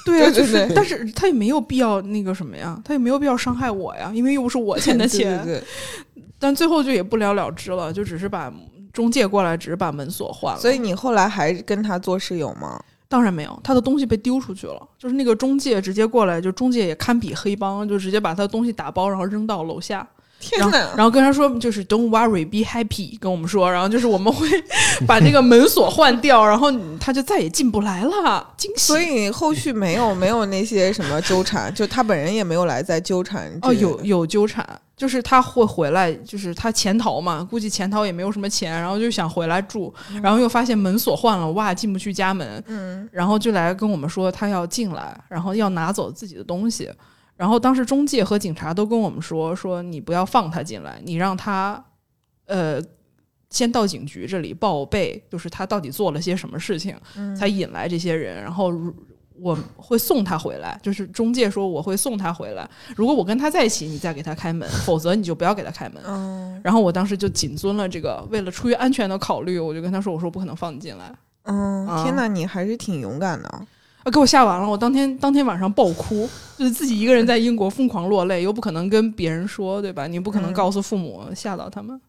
[0.06, 8.50] 对啊，就是但是他也没有必要那个什么呀，他也没有必要伤害我呀，因为又不是我欠的 钱，对对对，但最后就也不了了之了，就只是把
[8.92, 10.60] 中介过来，只是把门锁换了。
[10.60, 12.80] 所以你后来还跟他做室友吗？
[13.08, 20.06] 当然没有，他的东西被丢出去了，就是那个中介直接过来，就中介也堪比黑帮，就直接把他的东西打包，然后扔到楼下，
[20.38, 20.78] 天哪！
[20.96, 24.46] 然后跟他说就是 Don't worry, be happy，跟我们说，然后就是我们会
[25.06, 26.70] 把这个门锁换掉，然后
[27.00, 28.86] 他就再也进不来了，惊喜。
[28.86, 34.64] 所以后续没有 没有那些什么纠缠，就他本人也没有来再纠缠哦，有有纠缠，
[34.96, 46.88] 就是他会回来，就是他潜逃嘛，估计潜逃也没有什么钱，然后就想回来住，然后又发现门锁换了，哇，进不去家门，嗯，然后就来跟我们说他要进来，然后要拿走自己的东西。
[47.36, 51.84] 然后当时中介和警察都跟我们说，说你不要放他进来，你让他，
[52.46, 52.80] 呃，
[53.50, 58.42] 先到警局这里报备，就是他到底做了些什么事情，嗯才引来这些人。
[58.42, 58.94] 然后如
[59.38, 62.66] 我会送他回来，就是中介说我会送他回来。
[62.96, 66.02] 如果我跟他在一起，你再给他开门，否则你就不要给他开门。
[66.06, 71.14] 嗯然后我当时就谨遵了这个，为了出于安全的考虑，我就跟他说，我说不可能放你进来。
[71.42, 73.66] 嗯，啊天哪，你还是挺勇敢的。
[74.06, 74.70] 啊，给我吓完了！
[74.70, 80.06] 我当天当天晚上爆哭，就是自己一个人在英国疯狂落泪，又不可能跟别人说，对吧？
[80.06, 82.00] 你不可能嗯告诉父母，吓到他们。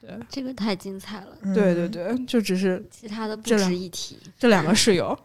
[0.00, 4.18] 对这个太精彩了，嗯对对，对，就只是其他的不值一提。
[4.36, 5.16] 这两个室友，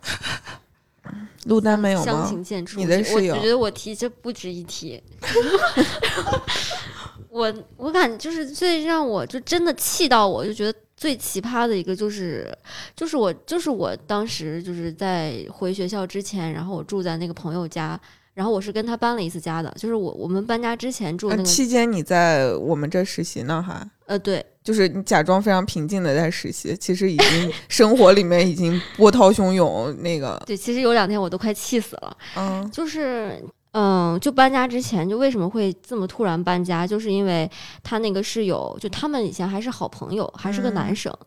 [1.45, 2.27] 陆丹没有相吗？
[2.29, 2.77] 形见绌。
[2.77, 5.01] 你的室友我觉得我提这不值一提。
[7.29, 12.55] 我我感觉就是最让我就真的气到我，就觉得最奇葩的一个就是，
[12.95, 17.99] 就是我就是我当时就是在回学校之前，然后我住在那个朋友家，
[18.35, 29.91] 然后我是跟他搬了一次家的，就是我我们搬家之前住那个期间你在我们这实习呢，还呃对就是你假装非常平静的在实习，其实已经生活里面已经波涛汹涌。
[30.03, 32.15] 那个，对，其实有两天我都快气死了。
[32.37, 33.43] 嗯就是
[33.73, 37.49] 嗯，就搬家之前，就为什么会这么突然搬家，就是因为
[37.81, 41.17] 他那个室友，就他们以前还是好朋友，还是个男嗯生，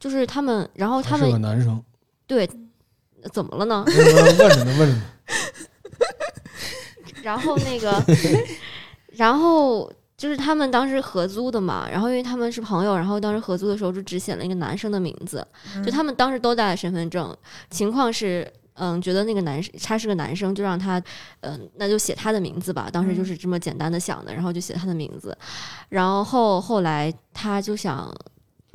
[0.00, 1.82] 就是他们，然后他们是个们男生，
[2.26, 2.48] 对
[3.32, 3.84] 怎么了呢？
[3.86, 5.02] 问问问着呢，问着呢。
[7.22, 8.02] 然后那个，
[9.12, 15.46] 然后就是他们当时合租的嘛，然后因为他们是朋友，然后当时合租的时候就只写了一个男生的名字，
[15.84, 17.36] 就他们当时都带了身份证，
[17.70, 21.02] 情况是嗯，觉得那个男生他是个男生，就让他，
[21.40, 22.88] 嗯，那就写他的名字吧。
[22.90, 25.36] 当时就是这么简单的想的，然后就写他的名字。
[25.90, 28.10] 然后后来他就想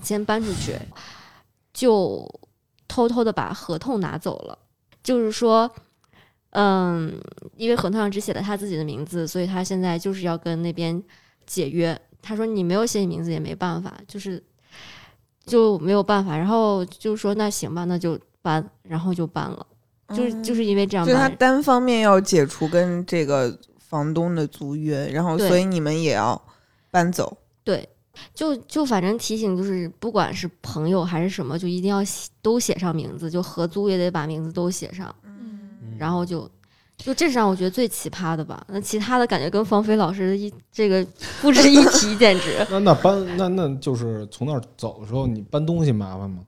[0.03, 0.75] 先搬出去，
[1.73, 2.27] 就
[2.87, 4.57] 偷偷的把合同拿走了。
[5.03, 5.69] 就是说，
[6.51, 7.19] 嗯，
[7.55, 11.01] 因为合同上只写了他自己的名字，所以他现在就是要跟那边
[11.45, 11.99] 解约。
[12.21, 14.43] 他说你没有写你名字也没办法，就是
[15.45, 16.37] 就没有办法。
[16.37, 19.65] 然后就说那行吧，那就搬，然后就搬了。
[20.09, 26.41] 就是就是因为这样嗯就他，单方面要解除跟这个房东的租约，然后所以你们也要
[26.91, 27.37] 搬走。
[27.63, 27.87] 对，
[28.33, 36.49] 就就反正提醒就是，不管是朋友还是什么，就一定要写都写上名字，就合租也得把名字都写上，嗯然后就。
[36.97, 41.05] 就这是让我觉得最奇葩的吧，那其他的感觉跟方菲老师一这个
[41.43, 42.57] 不值一提，简直。
[42.71, 46.39] 那那搬那那就是从那儿走的时候，你搬东西麻烦吗？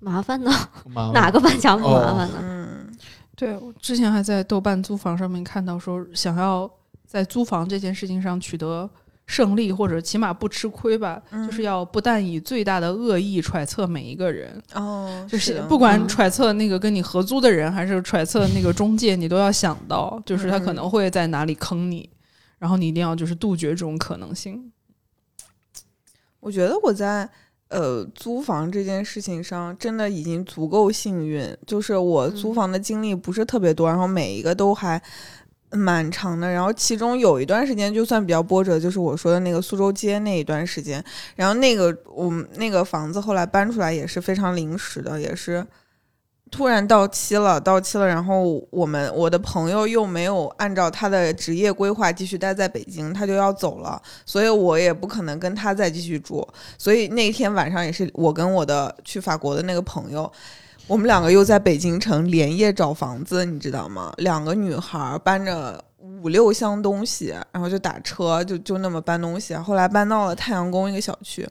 [0.00, 0.50] 麻烦呢？
[0.86, 2.38] 麻烦哪个翻墙不哦麻烦呢？
[2.40, 2.96] 嗯，
[3.36, 6.68] 对，我之前还在豆瓣租房上面看到说，想要
[7.06, 8.88] 在租房这件事情上取得
[9.26, 22.08] 胜利，或者起码不吃亏吧，嗯就是要不但以最大的恶意揣测每一个人，哦，就是不管嗯揣测那个跟你合租的人，还是揣测那个中介，你都要想到，就是他可能会在哪里坑你，
[22.58, 24.72] 然后你一定要就是杜绝这种可能性。
[26.40, 27.28] 我觉得我在
[27.70, 35.00] 呃租房这件事情上真的已经足够幸运，就是我租嗯房的经历不是特别多，然后每一个都还
[35.70, 36.50] 蛮长的。
[36.50, 41.02] 然后其中有一段时间就算比较波折，就是我说的那个苏州街那一段时间。
[41.36, 45.66] 然后那个我们那个房子后来搬出来也是非常临时的，也是。
[46.50, 56.46] 突然到期了，到期了，然后我们我的朋友又没有按照他的职业规划继续待在北京，他就要走了，所以我也不可能跟他再继续住，
[56.76, 60.30] 所以那天晚上也是我跟我的去法国的那个朋友，
[60.86, 64.12] 我们两个又在北京城连夜找房子，你知道吗？
[64.18, 69.54] 两个女孩搬着五六箱东西，然后就打车，就就那么搬东西。
[69.54, 71.48] 后来搬到了太阳宫一个小区。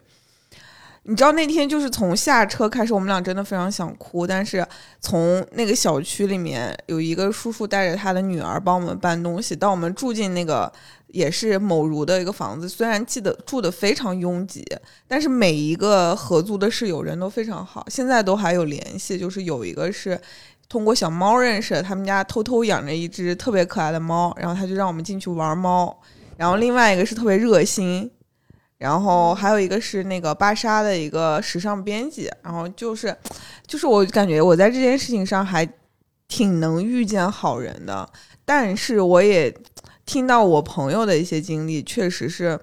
[1.03, 4.65] 你知道那天就是从下车开始，我们俩真的非常想哭，但是
[4.99, 10.71] 从那个小区里面有一个叔叔带着他的女儿帮我们搬东西，到我们住进那个
[11.07, 14.63] 也是某如的一个房子，虽然记得住的非常拥挤，
[15.07, 19.17] 但是每一个合租的室友人都非常好，现在都还有联系。
[19.17, 20.19] 就是有一个是
[20.67, 25.97] 通过小猫认识的，他们家偷偷养着一只特别可爱的猫，然后他就让我们进去玩猫。
[26.37, 28.09] 然后另外一个是特别热心，
[28.79, 33.15] 然后还有一个是那个芭莎的一个时尚编辑，然后就是
[33.67, 35.67] 就是我感觉我在这件事情上还
[36.29, 38.09] 挺能遇见好人的，
[38.45, 39.53] 但是我也
[40.05, 42.57] 听到我朋友的一些经历，确实是，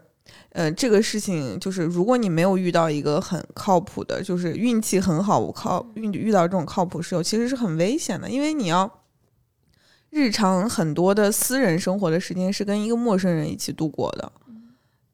[0.53, 8.91] 呃，这个事情就是如果你没有遇到一个很靠谱的，就是运气很好，我靠遇遇到这种靠谱室友，其实是很危险的，因为你要
[10.09, 14.33] 日常很多的私人生活的时间是跟一个陌生人一起度过的，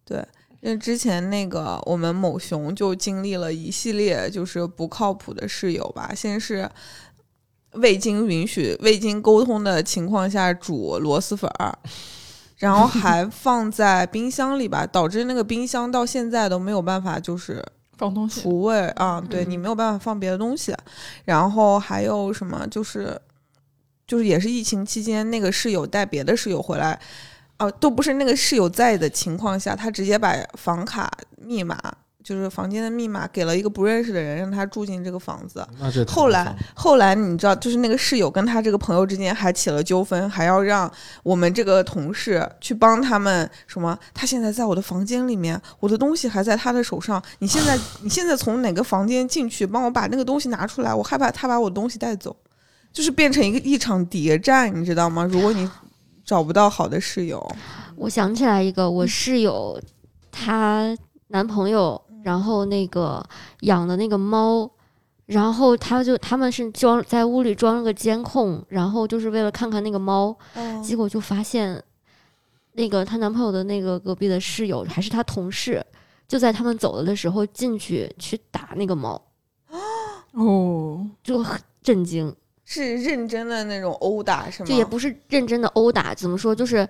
[0.05, 0.25] 对。
[0.63, 6.71] 因为之前那个我们某熊就经历了一系列就是不靠谱的室友吧，先是
[7.73, 11.77] 未经允许、未经沟通的情况下煮螺蛳粉儿，
[12.59, 17.61] 然后还放在冰箱里吧，导致那个冰箱到现在都没有办法就是
[17.99, 20.73] 放东西，除味啊，对你没有办法放别的东西。
[21.25, 23.21] 然后还有什么就是
[24.07, 27.01] 就是也是疫情期间，那个室友带别的室友回来。
[27.63, 31.77] 哦、都不是那个室友在的情况下，他直接把房卡密码，
[32.23, 35.67] 就是房间的密码给了一个不认识的人，让他住进这个房子。
[36.07, 40.91] 后来，后来你知道，就是那个室友跟他这个朋友之间还起了纠纷，还要让
[41.25, 43.99] 我们这个同事去帮他们什么？
[44.15, 47.21] 他现在在我的房间里面，我的东西还在他的手上。
[47.41, 50.95] 你现在， 你现在从哪个房间进去，帮我把那个东西拿出来？
[50.95, 52.37] 我害怕他把我东西带走，
[52.93, 55.25] 就是变成一个一场谍战，你知道吗？
[55.25, 55.69] 如果你
[56.33, 57.47] 找不到好的室友，
[57.95, 59.79] 我想起来一个，我室友
[60.31, 63.23] 她男朋友，然后那个
[63.61, 64.67] 养的那个猫，
[65.27, 70.35] 然后他就他们是装在屋里装了个监控，然后就是为了看看那个猫，
[70.83, 71.83] 结果就发现
[72.73, 75.85] 那个她男朋友的那个隔壁的室友还是她同事，
[76.27, 79.21] 就在他们走了的时候进去去打那个猫，
[80.33, 82.35] 哦，就很震惊。
[82.73, 84.67] 是认真的那种殴打是吗？
[84.67, 86.55] 就也不是认真的殴打，怎么说？
[86.55, 86.89] 就是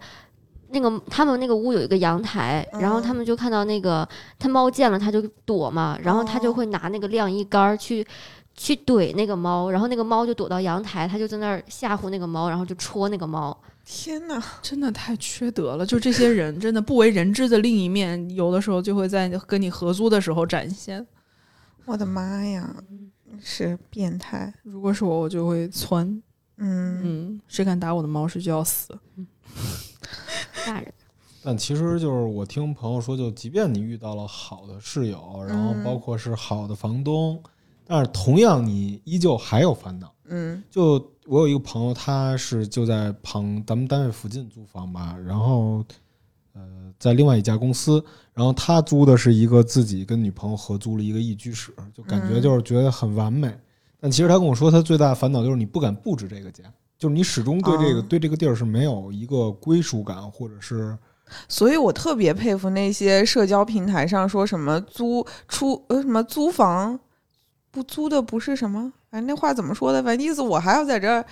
[0.68, 4.09] 那个他们那个屋有一个阳台，然后他嗯们就看到那个
[4.39, 8.07] 他猫见了他就躲嘛，然后他就哦会拿那个晾衣杆儿去
[8.55, 13.57] 去怼那个猫，然后那个猫就躲到阳台，他就在那儿吓唬那个猫，然后就戳那个猫。
[13.85, 14.41] 天哪！
[14.62, 15.85] 真的太缺德了！
[15.85, 21.05] 就这些人，真的不为人知的另一面，有的时候就会在跟你合租的时候展现。
[21.87, 22.72] 我的妈呀！
[23.41, 24.53] 是变态。
[24.62, 26.07] 如果是我，我就会窜。
[26.59, 28.97] 嗯嗯，谁敢打我的猫谁就要死。
[30.64, 30.93] 吓人。
[31.45, 37.43] 但其实就是我听朋友说，就即便你遇到了好的室友，然后嗯包括是好的房东，
[37.85, 40.14] 但是同样你依旧还有烦恼。
[40.26, 45.85] 嗯就我有一个朋友，他是就在旁咱们单位附近租房吧，然后
[46.55, 46.61] 呃
[46.98, 53.53] 在另外一家公司，然后他租的是一个自己跟女朋友合租了一个一居室，就感觉嗯就是觉得很完美。
[54.00, 56.64] 但其实他跟我说，他最大的烦恼就是你不敢布置这个家，
[56.98, 60.98] 就是你始终对这个、哦对这个地儿是没有一个归属感，或者是
[61.48, 66.98] 所以我特别佩服那些社交平台上说什么租出呃什么租房
[67.70, 70.03] 不租的不是什么，反正那话怎么说的？
[70.03, 71.24] 反正意思我还要在这儿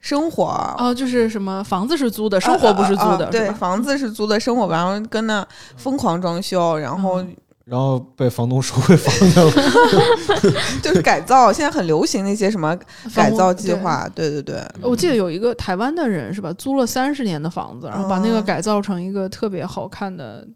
[0.00, 0.44] 生活。
[0.78, 5.46] 哦，就是什么房子是租的，生活不是租的，啊啊啊对，房子是租的，生活然后跟那
[5.76, 10.52] 疯狂装修，然后嗯然后被房东收回房子了。
[10.82, 12.74] 就是改造，现在很流行那些什么
[13.14, 20.48] 改造计划，对对对，我记得有一个台湾的人是吧，租了三十年的房子，然后把那个哦改造成一个特别好看的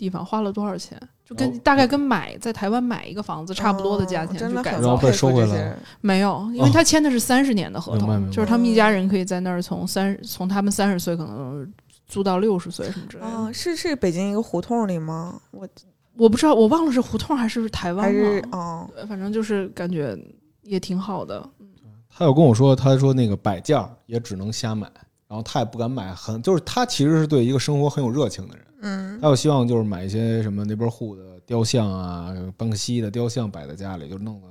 [0.00, 0.98] 地方，花了多少钱？
[1.24, 11.70] 就跟、哦大概跟买在台湾买一个房子差不多的价钱然后被收回这些来了人没有，因为他签的是三十年的合同，就是他们一家人可以在那儿从三从他们三十岁可能
[12.06, 13.30] 租到六十岁什么之类的。
[13.30, 15.38] 哦，是是北京一个胡同里吗？
[15.50, 15.68] 我
[16.16, 20.18] 我不知道，我忘了是胡同还是台湾还是了，哦，对反正就是感觉
[20.62, 21.46] 也挺好的。
[22.08, 24.90] 他有跟我说，他说那个摆件也只能瞎买，
[25.28, 34.48] 然后他也不敢买很，就是他其实是对一个生活很有热情的人，嗯他有希望就是买一些什么那边户的雕像啊，班克西的雕像摆在家里，就弄得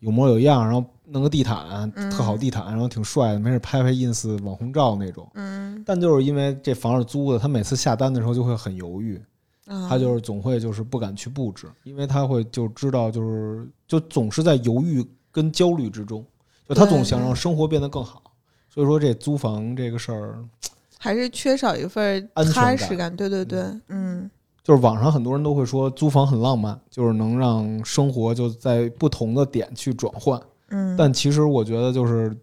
[0.00, 5.26] 有模有样，然后弄个地毯，嗯特好地毯，然后挺帅的，没事拍拍 ins 网红照那种。
[5.34, 9.18] 嗯，但就是因为这房是租的，他每次下单的时候就会很犹豫，
[9.64, 15.02] 他他就是总会就是不敢去布置，因为他会就知道就是就总是在犹豫
[15.32, 16.22] 跟焦虑之中，
[16.68, 18.22] 就他总想让生活变得更好。
[18.68, 20.38] 所以说这租房这个事儿，
[21.04, 23.14] 还是缺少一份踏实感。
[23.14, 24.30] 对对对，嗯
[24.62, 30.40] 就是网上很多人都会说租房很浪漫，就是能让生活就在不同的点去转换。
[30.68, 32.34] 嗯，但其实我觉得就是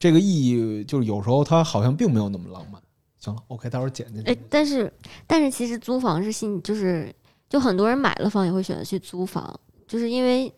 [0.00, 2.82] 这个意义，就是有时候它好像并没有那么浪漫。
[3.20, 4.92] 行了，OK，待会儿剪进哎去。，但是
[5.24, 7.14] 但是其实租房是性，就是
[7.48, 10.52] 就很多人买了房也会选择去租房，就是因为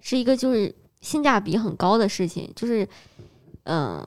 [0.00, 2.86] 是一个就是性价比很高的事情，就是
[3.62, 4.04] 嗯、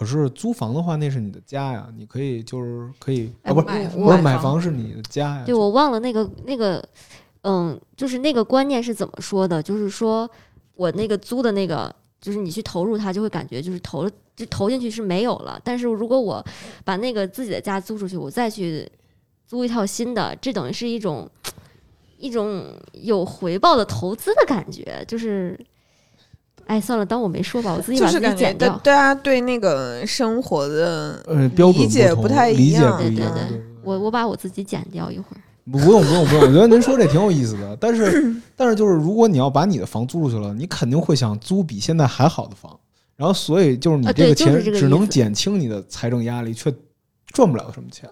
[0.00, 5.42] 可是租房的话，那是你的家呀，你可以就是可以哎啊，不是不是买房是你的家呀。
[5.44, 6.82] 对我忘了那个那个
[7.42, 10.28] 嗯，就是那个观念是怎么说的，就是说
[10.74, 11.94] 我那个租的那个。
[12.18, 15.58] 就是你去投入它，就会感觉就是投了，就投进去是没有了。
[15.64, 16.44] 但是如果我
[16.84, 18.86] 把那个自己的家租出去，我再去
[19.46, 21.26] 租一套新的，这等于是一种
[22.18, 25.02] 一种有回报的投资的感觉。
[25.08, 25.58] 就是，
[26.70, 28.68] 哎，算了，当我没说吧，我自己把自己剪掉。
[28.68, 32.96] 大大家对那个生活的呃，标准理解不不太一理解样。
[32.96, 35.40] 对对对对我我把我自己剪掉一会儿。
[35.64, 37.76] 不不用不用不用，我觉得您说这挺有意思的。
[37.80, 42.78] 但是 但是就是，如果你要把你的房租出去了，你肯定会想租比现在还好的房。
[43.16, 46.72] 然后所以就是你啊这个钱只能减轻你的财政压力，却
[47.26, 48.08] 赚不了什么钱。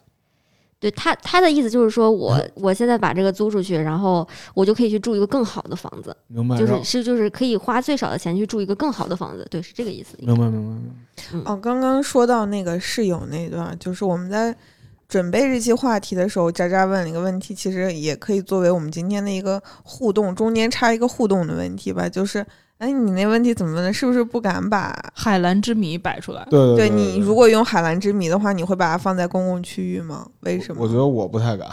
[0.80, 6.56] 对他他的意思就是说我我现在把这个租出去，然后我就可以去住一个更好的房子，明白？
[6.56, 9.46] 就是是就是可以花最少的钱去住一个更好的房子。
[9.50, 10.16] 对，是这个意思。
[10.20, 11.52] 明白明白明白。
[11.52, 14.56] 哦，刚刚说到那个室友那段，就是我们在
[15.08, 22.46] 准备这期话题的时候，渣渣问了一个问题，其实也可以作为我们今天的一个互动，中间插一个互动的问题吧，就是，
[22.78, 23.92] 哎，你那问题怎么问的？
[23.92, 24.96] 是不是不敢把？
[25.14, 30.26] 海蓝之谜摆出来，对对对你如果用海蓝之谜的话，你会把它放在公共区域吗？
[30.40, 30.82] 为什么？
[30.82, 31.68] 我觉得我不太敢。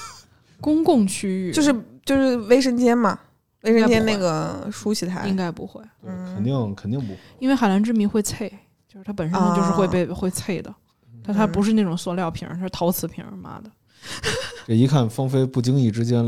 [0.60, 1.74] 公共区域就是
[2.04, 3.18] 就是卫生间嘛，
[3.62, 5.36] 卫生间那个梳洗台应。
[5.36, 5.82] 该不会，
[6.34, 7.18] 肯定肯定不会。
[7.40, 8.48] 因为海蓝之谜会脆，
[8.88, 10.72] 就是它本身就是会被、会脆的，
[11.26, 13.70] 但它嗯不是那种塑料瓶儿，它是陶瓷瓶儿，妈的。
[14.66, 16.24] 这一看，芳菲不经意之间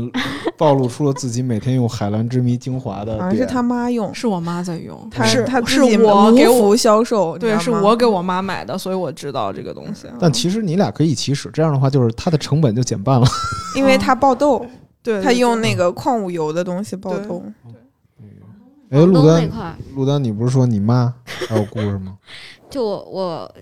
[0.57, 10.07] 暴露出了自己每天用海蓝之谜精华的像是他妈用，是我妈在用，他是他是我给我无福销售，对，是我给我妈买的，所以我知道这个东西。
[10.19, 13.27] 但其实你俩可以一起使，这样的话就是它的成本就减半了。
[13.75, 14.65] 因为它爆痘，
[15.03, 17.43] 对，它用那个矿物油的东西爆对痘。
[18.89, 19.49] 哎，房陆丹，
[19.93, 21.13] 陆丹，你不是说你妈
[21.47, 22.17] 还有故事吗？
[22.67, 23.55] 就我我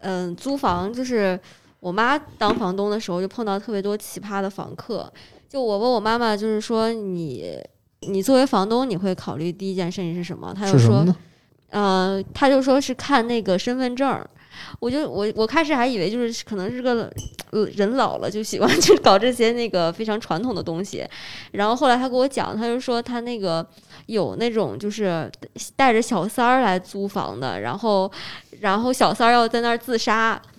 [0.00, 1.38] 嗯，租房就是
[1.80, 5.12] 我妈当房东的时候，就碰到特别多奇葩的房客。
[5.48, 7.58] 就我问我妈妈，就是说你
[8.00, 10.52] 你作为房东，你会考虑第一件事情是什么？
[10.54, 11.16] 她就说，什么呢？
[11.70, 14.22] 呃，她就说是看那个身份证，
[14.78, 17.10] 我就我我开始还以为就是可能是个
[17.50, 21.06] 呃人老了就喜欢就搞这些那个非常传统的东西，
[21.52, 23.66] 然后后来他给我讲，他就说他那个
[24.06, 25.30] 有那种就是
[25.74, 28.10] 带着小三儿来租房的，然后
[28.60, 30.40] 然后小三儿要在那儿自杀。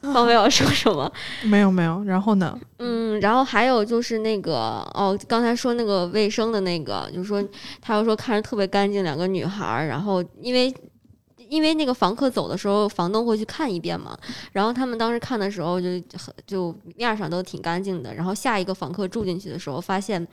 [0.00, 1.10] 方没有说什么？
[1.44, 2.58] 没有没有，然后呢？
[2.78, 4.54] 嗯，然后还有就是那个
[4.94, 7.42] 哦，刚才说那个卫生的那个，就是说
[7.82, 10.74] 他又说看着特别干净，两个女孩儿，然后因为
[11.36, 14.16] 因为那个房客走的时候，房东会去看一遍嘛，
[14.52, 20.26] 然后他们当时看的时候就很就面上都挺干净的，然后下一个房客住进去的时候，发现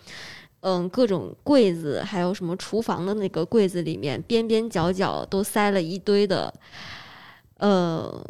[0.61, 6.53] 嗯各种柜子，还有什么厨房的那个柜子里面边边角角都塞了一堆的
[7.57, 8.26] 呃。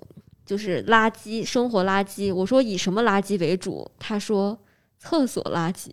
[0.47, 2.33] 就是垃圾，生活垃圾。
[2.33, 3.85] 我说以什么垃圾为主？
[3.99, 4.57] 他说
[4.97, 5.89] 厕所垃圾，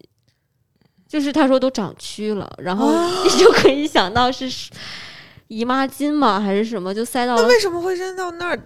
[1.09, 2.95] 就是他说都长蛆了，然后
[3.25, 4.49] 你就可以想到是
[5.49, 8.59] 姨妈巾嘛，还是什么，就塞到那为什么会扔到那儿？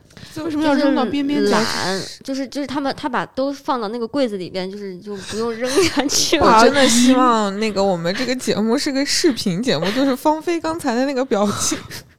[0.44, 1.50] 为什么要扔到边边角？
[1.50, 6.46] 懒，就是就是他们他把都放到那个柜子里边，就是就不用扔 下去了。
[6.46, 11.76] 我真的希望那个我们这个节目是个视频节目，就是芳菲刚才的那个表情。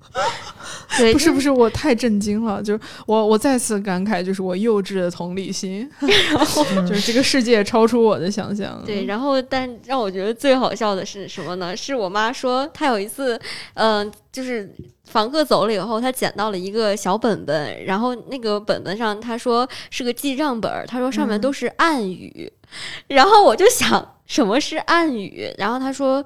[0.97, 5.89] 对，不是不是，我太震惊了，就是我我再次感慨，就是我幼稚的同理心，
[6.33, 8.81] 然后就是这个世界超出我的想象。
[8.85, 11.77] 对，然后但让我觉得最好笑的是什么呢？
[11.77, 13.39] 是我妈说她有一次，
[13.75, 14.73] 嗯，就是
[15.05, 22.51] 房客走了以后，她捡到了一个小本本，然后那个本本上她说是个记账本，她说上面都是暗语，
[23.07, 26.25] 然后我就想什么是暗语，然后她说。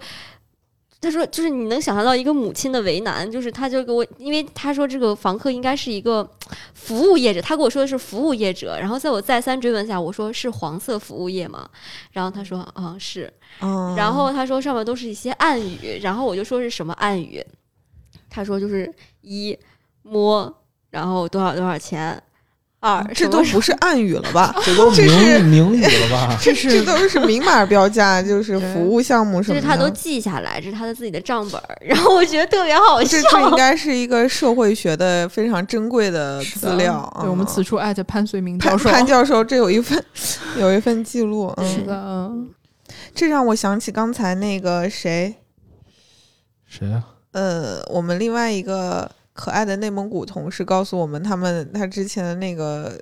[1.04, 6.28] 他说：“就是你能想象到一个母亲的为难，就是他就给我，因为他说这个房客应该是一个
[6.74, 8.78] 服务业者，他跟我说的是服务业者。
[8.80, 11.70] 然后在我再三追问下，我说是黄色服务业吗？
[12.12, 13.32] 然后他说啊是，
[13.98, 17.46] 然后他说上面都是一些暗语，然后我就说是什么暗语？
[18.30, 19.58] 他说就是一
[20.02, 20.52] 摸，
[20.90, 22.22] 然后多少多少钱。”
[22.84, 24.54] 二，这都不是暗语了吧？
[24.66, 25.08] 这都明
[25.48, 26.38] 明语了吧？
[26.44, 29.62] 这是这都是明码标价，就是服务项目什么的。
[29.62, 31.78] 就是他都记下来，这是他的自己的账本儿。
[31.82, 33.18] 然后我觉得特别好笑。
[33.32, 37.10] 这应该是一个社会学的非常珍贵的资料。
[37.22, 38.90] 对我们此处艾特潘绥明教授。
[38.90, 40.04] 潘教授，这有一份
[40.60, 41.56] 有一份记录。
[41.62, 42.50] 是的，嗯。
[43.16, 45.34] 这让我想起刚才那个谁？
[46.68, 47.02] 谁啊？
[47.32, 49.10] 呃，我们另外一个。
[49.34, 53.00] 可爱的内蒙古同事告诉我们，他们他之前的那个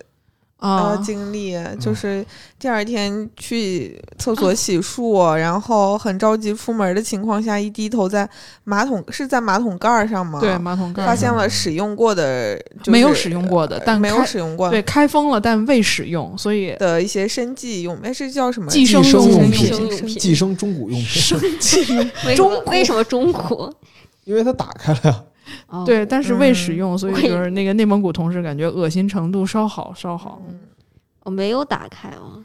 [0.57, 2.25] 啊经历，就是
[2.57, 8.29] 第二天去厕所洗漱，然后很着急出门的情况下，一低头在
[8.63, 10.39] 马桶是在马桶盖上吗？
[10.39, 18.71] 对，马桶盖发现了使用过的，就没有使用过的，但没有使用过，对，开封了但未使用，所以的一些生计用，哎，是叫什么？
[18.71, 19.69] 计生用品，
[20.17, 21.83] 计生中古用品，生计
[22.35, 23.73] 中为什么中古？
[24.23, 25.23] 因为它打开了呀。
[25.85, 30.41] 对，但是未使用，所以就是那个内蒙古同事感觉恶心程度稍好稍好。
[31.23, 32.43] 我没有打开哦，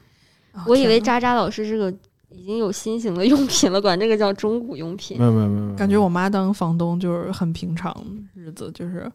[0.66, 1.90] 我以为渣渣老师这个
[2.30, 5.18] 已经有新型的用品了，管这个叫中古用品。
[5.18, 7.94] 没有没有没有，感觉我妈当房东就是很平常
[8.34, 9.10] 日子，就是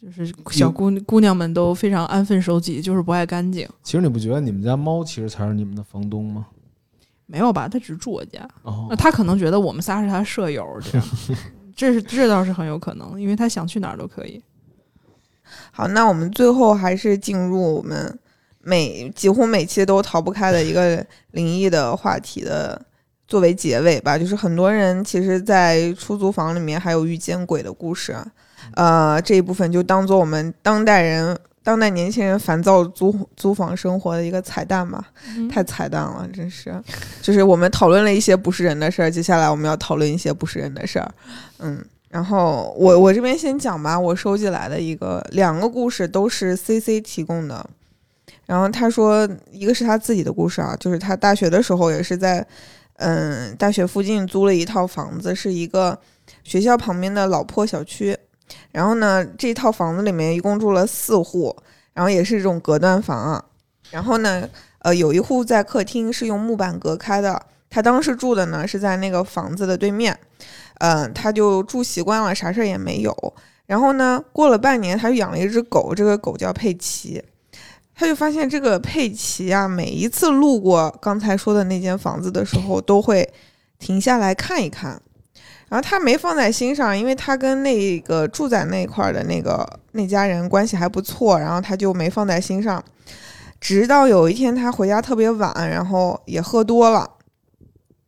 [0.00, 3.68] 就是小姑姑娘们都非常安分守己，就是不爱干净。
[3.82, 6.46] 其实你不觉得你们家猫其实才是你们的房东吗？
[7.26, 8.46] 没有吧，它只住我家。
[8.90, 11.08] 那他可能觉得我们仨是他舍友这样。
[11.74, 14.42] 这是这倒是很有可能，因为他想去哪儿都可以。
[15.70, 18.18] 好，那我们最后还是进入我们
[18.60, 22.80] 每几乎每期都逃不开的一个灵异的话题的
[23.26, 24.16] 作为结尾吧。
[24.16, 28.16] 就是很多人其实，在出租房里面还有遇见鬼的故事，
[28.74, 31.38] 呃，这一部分就当做我们当代人。
[31.64, 35.02] 当代年轻人烦躁租租房生活的一个彩蛋嘛，
[35.50, 36.78] 太彩蛋了，真是。
[37.22, 41.10] 就是我们讨论了一些不是人的事儿，接下来我们要讨论一些不是人的事儿。
[41.60, 47.66] 嗯，然后我我这边先讲吧，我收集来的一个两个故事都是 C C 提供的。
[48.44, 52.46] 然后他说，一个是他自己的故事啊，就是他大学的时候也是在
[52.96, 55.98] 嗯大学附近租了一套房子，是一个
[56.42, 58.14] 学校旁边的老破小区。
[58.72, 61.56] 然后呢，这套房子里面一共住了四户，
[61.92, 63.44] 然后也是这种隔断房啊。
[63.90, 64.48] 然后呢，
[64.80, 67.46] 呃，有一户在客厅是用木板隔开的。
[67.70, 70.16] 他当时住的呢是在那个房子的对面，
[70.78, 73.34] 嗯，他就住习惯了，啥事儿也没有。
[73.66, 77.22] 然后呢，过了半年，他就养了一只狗，这个狗叫佩奇。
[77.96, 83.28] 他就发现这个佩奇啊，每一次路过刚才说的那间房子的时候，都会
[83.78, 85.00] 停下来看一看。
[85.74, 92.80] 然后他没放在心上，因为他跟那个住在那块儿的那个那家人关系还不错，然后他就没放在心上。
[93.60, 97.10] 直到有一天他回家特别晚，然后也喝多了，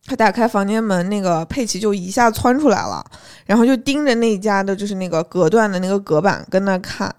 [0.05, 3.05] 他打开房间门，那个佩奇就一下窜出来了，
[3.47, 7.13] 然后就盯着那家的就是那个隔断的那个隔板跟那看，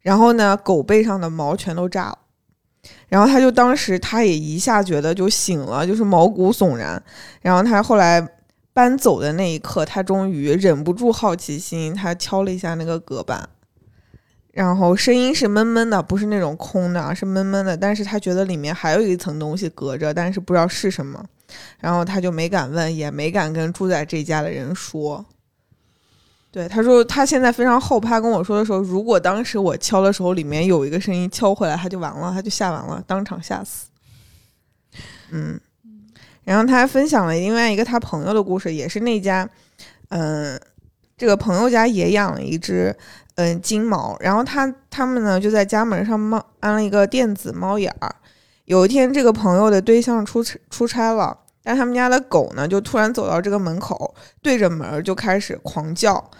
[0.00, 2.18] 然后呢，狗背上的毛全都炸了。
[3.10, 7.02] 然后他就当时他也一下觉得就醒了，就是毛骨悚然。
[7.42, 8.26] 然后他后来
[8.72, 13.48] 搬走的那一刻，他终于忍不住好奇心，他敲了一下那个隔板，
[14.52, 17.76] 然后声音是闷闷的，不是那种空的，是闷闷的。
[17.76, 21.24] 但是他觉得里面还有一层东西隔着，但是不知道是什么。
[21.78, 25.24] 然后他就没敢问，也没敢跟住在这家的人说。
[26.52, 28.20] 对，他说他现在非常后怕。
[28.20, 33.88] 跟我说的时候，如果当时我敲的时候里面有一个声音敲回来，他就完了，他就吓完了，当场吓死。
[35.30, 35.60] 嗯，
[36.44, 39.48] 然后他还分享了另外一个他朋友的故事，也是那家，
[40.08, 40.60] 嗯，
[41.16, 42.96] 这个朋友家也养了一只
[43.36, 48.14] 嗯金毛，然后他他们呢就在家门上猫安了一个电子猫眼儿。
[48.64, 51.38] 有一天，这个朋友的对象出出差了。
[51.62, 56.30] 但他们家的狗呢，就突然走到这个门口，对着门就开始狂叫。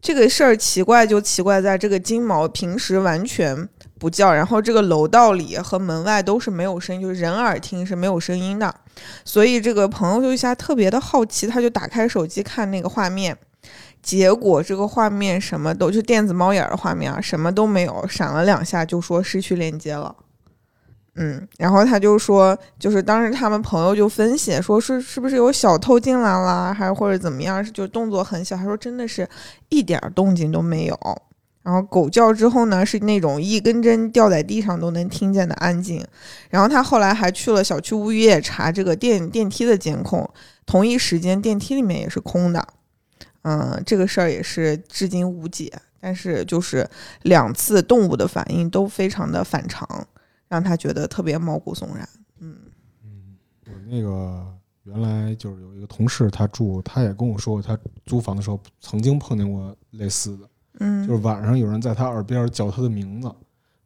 [0.00, 3.68] 这个事儿奇怪就奇怪在这个金毛平时完全
[4.02, 8.74] 不叫，然后这个楼道里和门外都是没有声音，就是人耳听是没有声音的。
[9.24, 13.38] 所以这个朋友就一下特别的好奇，他就打开手机看那个画面，
[14.02, 20.12] 结果这个画面什么都就电子猫眼的画面啊，什么都没有，闪了两下就说失去连接了。
[21.14, 28.56] 嗯，然后他就说，就是当时他们朋友就分析说，是是不是有小偷进来了，还是或者怎么样，就动作很小。
[28.56, 29.28] 他说真的是
[29.68, 30.98] 一点动静都没有。
[31.62, 36.04] 然后狗叫之后呢，是那种一根针掉在地上都能听见的安静。
[36.50, 40.28] 然后他后来还去了小区物业查这个电电梯的监控，
[40.66, 42.66] 同一时间电梯里面也是空的。
[43.42, 45.72] 嗯，这个事儿也是至今无解。
[46.00, 46.88] 但是就是
[47.22, 50.06] 两次动物的反应都非常的反常。
[50.48, 52.06] 让他觉得特别毛骨悚然。
[52.40, 52.54] 嗯
[53.02, 54.46] 嗯，我那个
[54.82, 60.46] 原来就是有一个同事，他住，他也跟我说，他租房的时候曾经碰见过类似的。
[60.82, 63.30] 嗯，就是晚上有人在他耳边叫他的名字，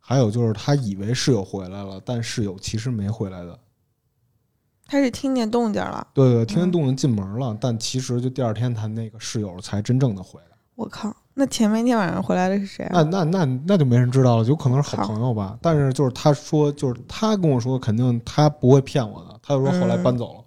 [0.00, 3.58] 还有就是他以为室友回来了，但室友其实没回来的。
[4.86, 6.06] 他是听见动静了。
[6.14, 10.56] 对对，听见动静进门了，但其实就第二天他那个室友才真正的回来。
[10.76, 11.14] 我靠。
[11.38, 12.88] 那前面一天晚上回来的是谁？
[12.90, 15.58] 那那那那就没人知道了，有可能是好朋友吧。
[15.60, 19.38] 但是就是他说，就是他跟我说，肯定他不会骗我的。
[19.42, 20.44] 他就说后来搬走了，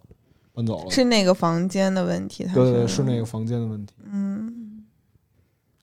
[0.51, 0.89] 搬走了。
[0.89, 2.43] 是那个房间的问题？
[2.55, 3.93] 对对，是那个房间的问题。
[4.11, 4.58] 嗯，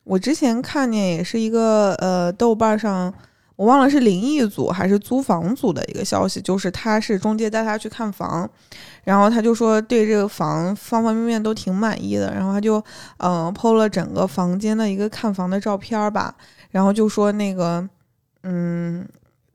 [0.07, 3.13] 我之前看见也是一个呃，豆瓣上。
[3.57, 8.47] 我忘了是灵异组还是租房组的一个消息，就是他是中介带他去看房，
[9.03, 12.75] 然后他就说对这个房方方面面都挺满意的，然后他就
[13.17, 16.35] 嗯剖了整个房间的一个看房的照片吧，
[16.71, 17.83] 然后就说那个
[18.43, 19.09] 嗯，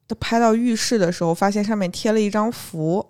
[0.07, 3.06] 他拍到浴室的时候，发现上面贴了一张符，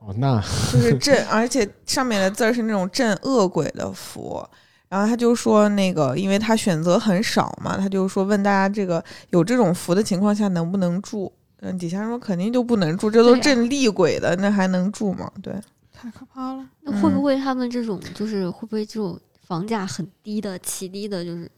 [0.00, 0.38] 哦，那
[0.70, 4.46] 就是镇，而且上面的字儿是那种镇恶鬼的符。
[4.88, 11.30] 然后他就说，那个，因为他选择很少嘛，他就说问大家，这个有这种福的情况下能不能住？
[11.60, 15.30] 嗯，底下说肯定就不能住，这都镇厉鬼的，那还能住吗？
[15.42, 15.52] 对，
[15.92, 16.64] 太可怕了。
[16.80, 21.50] 那会不会他们这种就是会不会这种房价很低的、起低的，就是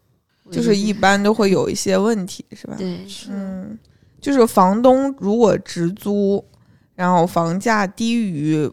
[0.51, 2.75] 就是一般都会有一些问题，是吧？
[2.77, 3.79] 对，嗯，
[4.21, 6.45] 就是房东如果直租，
[6.97, 8.69] 然后房价低于。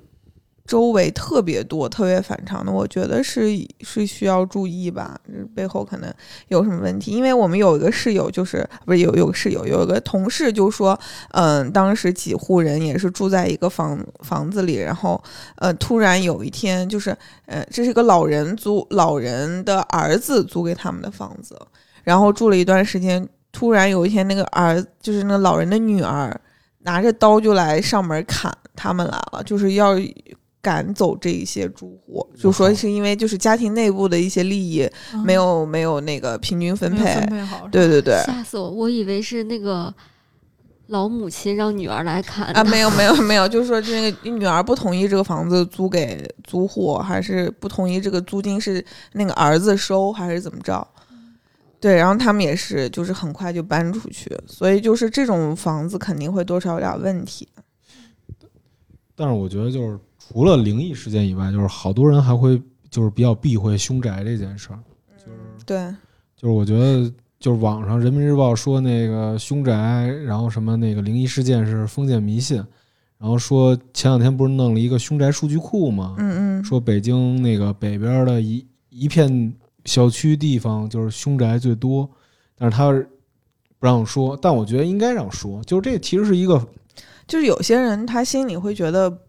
[0.67, 3.47] 周围特别多、特别反常的，我觉得是
[3.79, 5.17] 是需要注意吧，
[5.55, 6.13] 背后可能
[6.49, 7.11] 有什么问题。
[7.11, 10.99] 因为我们有一个室友，就是不是有有个室友，有一个同事就说，
[11.31, 15.23] 嗯，当时几户人也是住在一个房房子里，然后
[15.55, 17.15] 呃，突然有一天，就是
[17.45, 21.57] 呃，这是一个老人租老人的儿子租给他们的房子，
[22.03, 26.37] 然后住了一段时间，突然有一天，那个儿就是那个老人的女儿
[26.79, 29.95] 拿着刀就来上门砍他们来了，就是要。
[30.67, 34.85] 赶走这一些住户，就说是因为就是家庭内部的一些利益
[35.23, 37.25] 没有没有那个平均分配，
[37.71, 38.69] 对对对，吓死我！
[38.69, 39.93] 我以为是那个
[40.87, 48.83] 老母亲让女儿来看啊，没有没有 没有，就是说这个女儿不同意这个房子租给租户，还是不同意这个租金是
[49.13, 50.85] 那个儿子收，还是怎么着？
[51.79, 57.47] 对，然后他们也是就是很快就搬出去，所以就是这种房子肯定会多少有点问题。
[59.15, 59.97] 但是我觉得就是。
[60.29, 64.79] 除了灵异事件以外，就是好多人还会就是比较避讳凶宅这件事儿，
[65.17, 65.77] 就是对，
[66.35, 67.09] 就是我觉得
[67.39, 69.73] 就是网上人民日报说那个凶宅，
[70.25, 72.57] 然后什么那个灵异事件是封建迷信，
[73.17, 76.15] 然后说前两天不是弄了一个凶宅数据库吗？
[76.17, 79.53] 嗯嗯，说北京那个北边的一一片
[79.85, 82.09] 小区地方就是凶宅最多，
[82.57, 82.91] 但是他
[83.79, 86.67] 不让说，但我觉得应该让说，就是这其实是一个，
[87.27, 89.21] 就是有些人他心里会觉得。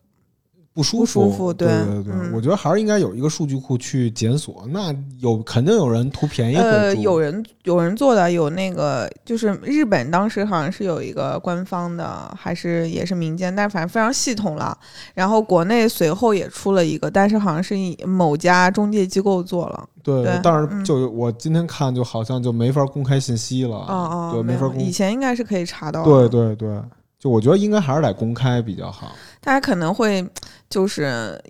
[0.79, 4.65] 不舒服对对对我觉得还是应该有一个数据库去检索。
[4.71, 14.79] 那有肯定有人图便宜呃，有人有人做的，有那个就是日本当时好像是有一个官方的，还是也是民间，但是反正非常系统了。
[15.15, 19.85] 然后国内随后也出了一个，但是好像是以某家中介机构做了。
[20.05, 23.77] 对对但是嗯就我今天看，就好像就没法公开信息了。
[23.77, 24.79] 哦哦，对，没法公。
[24.81, 26.29] 以前应该是可以查到的。
[26.29, 26.81] 对对对，
[27.19, 29.13] 就我觉得应该还是得公开比较好。
[29.41, 30.27] 大家可能会
[30.69, 31.41] 就是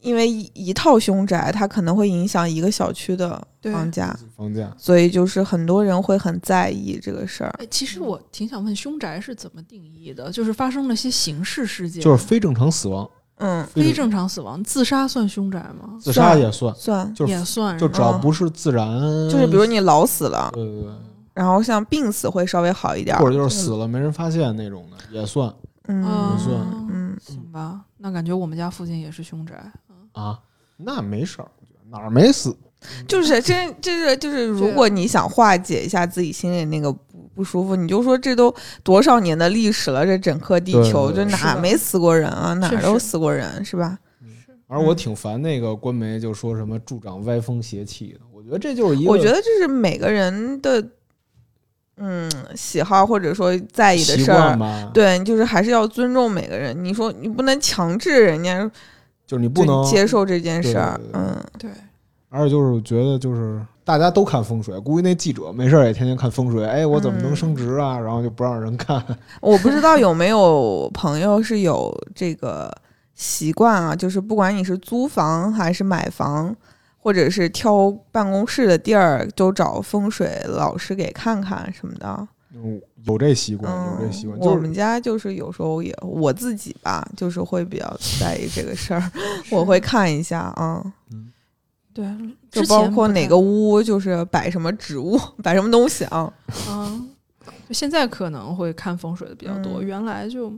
[0.00, 3.30] 因为一一套凶宅，它可能会影响一个小区的
[3.62, 7.52] 房价，房价所以就是很多人会很在意这个事儿。
[7.58, 10.30] 哎，其实我挺想问，凶宅是怎么定义的？
[10.30, 13.08] 就是发生了些刑事事件，就是非正常死亡，
[13.38, 15.98] 嗯，非正常死亡，自杀算凶宅吗？
[16.00, 20.92] 自杀也算，算就是也算，就只要嗯不是自然，就是比如你老死了，对对对，
[21.34, 25.52] 然后像病死会稍微好一点，或者就是死了没人发现那种的也算
[25.88, 26.54] 嗯也算
[26.92, 29.54] 嗯，行吧，那感觉我们家附近也是凶宅。
[30.12, 30.38] 啊，
[30.76, 31.50] 那没事儿，
[31.90, 32.56] 哪儿没死，
[33.08, 38.54] 就是这就是就是，如果你想化解一下自己心里那个不不舒服，你就说这都
[38.84, 42.54] 多少年的历史了，这整颗地球对对这哪没死过人啊？
[42.54, 43.98] 哪都死过人是吧？
[44.68, 50.80] 而我挺烦那个官媒就说什么助长歪风邪气的，我觉得这就是一个，我觉得这是每个人的
[51.98, 54.58] 嗯喜好或者说在意的事儿
[54.92, 56.84] 对，就是还是要尊重每个人。
[56.84, 58.58] 你说你不能强制人家
[59.26, 61.70] 就是你不能接受这件事儿嗯，对，
[62.28, 67.98] 而且就是觉得就是大家都看风水，估计那记者没事儿也天天看风水，哎，我怎么能升职啊？
[67.98, 69.02] 然后就不让人看。
[69.40, 72.70] 我不知道有没有朋友是有这个
[73.14, 76.54] 习惯啊，就是不管你是租房还是买房，
[77.06, 82.28] 或者是挑办公室的地儿，都找风水老师给看看什么的。
[82.52, 89.10] 嗯有这习惯，有这嗯习惯，，我就是们家就是有时候也我自己吧，就是会比较在意这个事儿，
[89.52, 90.82] 我会看一下 啊，
[91.94, 92.04] 对，
[92.50, 96.28] 就包括哪个屋就是摆什么植物，摆什么东西啊。
[96.68, 97.08] 嗯，
[97.68, 100.52] 就现在可能会看风水的比较多，嗯原来就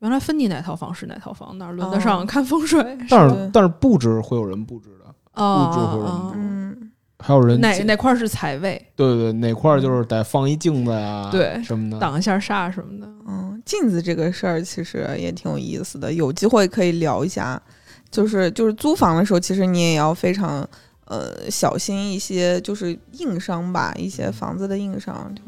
[0.00, 2.82] 原来分你哪套房是哪套房，哪轮得哦上看风水？
[2.82, 5.03] 对但是但是布置会有人布置的，啊
[5.34, 11.98] 布置会有人啊布置嗯，还有人哪哪块儿是财位，对对哪块儿就是得放一镜子呀，对什么的。
[11.98, 13.06] 挡一下煞什么的。
[13.26, 17.60] 嗯，镜子这个事儿其实也挺有意思的，有机会可以聊一下。
[18.10, 20.64] 就是就是租房的时候，其实你也要非常
[21.06, 25.42] 呃小心一些，就是硬伤吧，一些房子的硬伤，就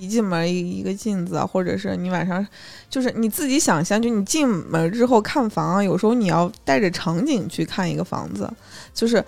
[0.00, 2.44] 一进门一一个镜子啊，或者是你晚上
[2.88, 8.50] 就是你自己想象，就你进门之后看房啊，有时候你要带着场景去看一个房子，
[8.94, 9.26] 就是比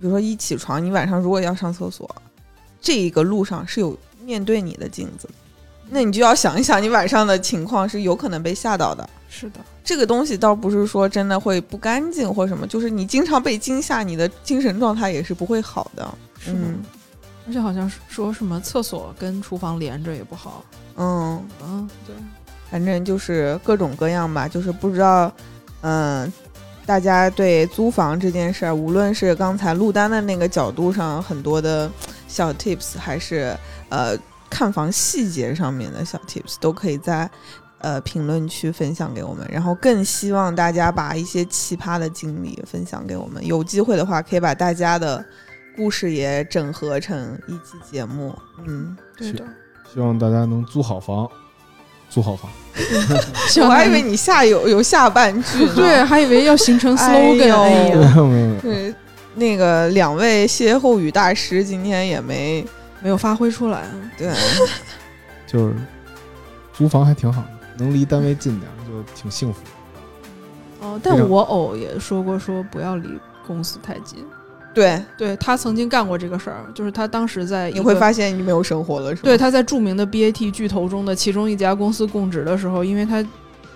[0.00, 2.10] 如说一起床，你晚上如果要上厕所，
[2.80, 5.28] 这一个路上是有面对你的镜子，
[5.88, 9.08] 那你就要想一想，你晚上的情况是有可能被吓到的。
[9.28, 16.18] 是的，这个东西倒不是说真的会不干净或什么，就是你经常被惊吓，你的精神状态也是不会好的。
[16.38, 16.58] 是的。
[16.58, 16.82] 嗯
[17.46, 20.64] 而且好像说什么厕所跟厨房连着也不好。
[20.96, 22.14] 嗯，嗯，对，
[22.70, 25.32] 反正就是各种各样吧，就是不知道，
[25.80, 26.32] 嗯、
[26.84, 31.90] 大家对租房这件事儿，无论是刚才陆丹的那个角度上很多的
[32.28, 33.56] 小 tips，还是
[33.88, 34.16] 呃
[34.50, 37.28] 看房细节上面的小 tips，都可以在
[37.78, 39.48] 呃评论区分享给我们。
[39.50, 43.44] 然后更希望大家把一些奇葩的经历分享给我们。
[43.46, 45.24] 有机会的话，可以把大家的
[45.76, 48.34] 故事也整合成一期节目。
[48.66, 49.44] 嗯，对的。
[49.92, 51.28] 希望大家能租好房，
[52.08, 52.50] 租好房。
[53.60, 55.72] 我还以为你下有有下半句呢。
[55.76, 58.94] 对，还以为要形成哎 slogan，呦哎呀，没有没有没有，对，
[59.34, 62.64] 那个两位歇后语大师今天也没
[63.02, 63.84] 没有发挥出来。
[64.16, 64.32] 对，
[65.46, 65.74] 就是
[66.72, 69.60] 租房还挺好的，能离单位近点儿就挺幸福。
[70.80, 73.08] 哦，但我偶也说过，说不要离
[73.46, 74.24] 公司太近。
[74.74, 79.20] 对，对他曾经干过这个事儿，就是他当时在你会发现你没有生活了，是吗？
[79.24, 83.24] 对，他在著名的 BAT 巨头中的其中一家公司供职的时候，因为他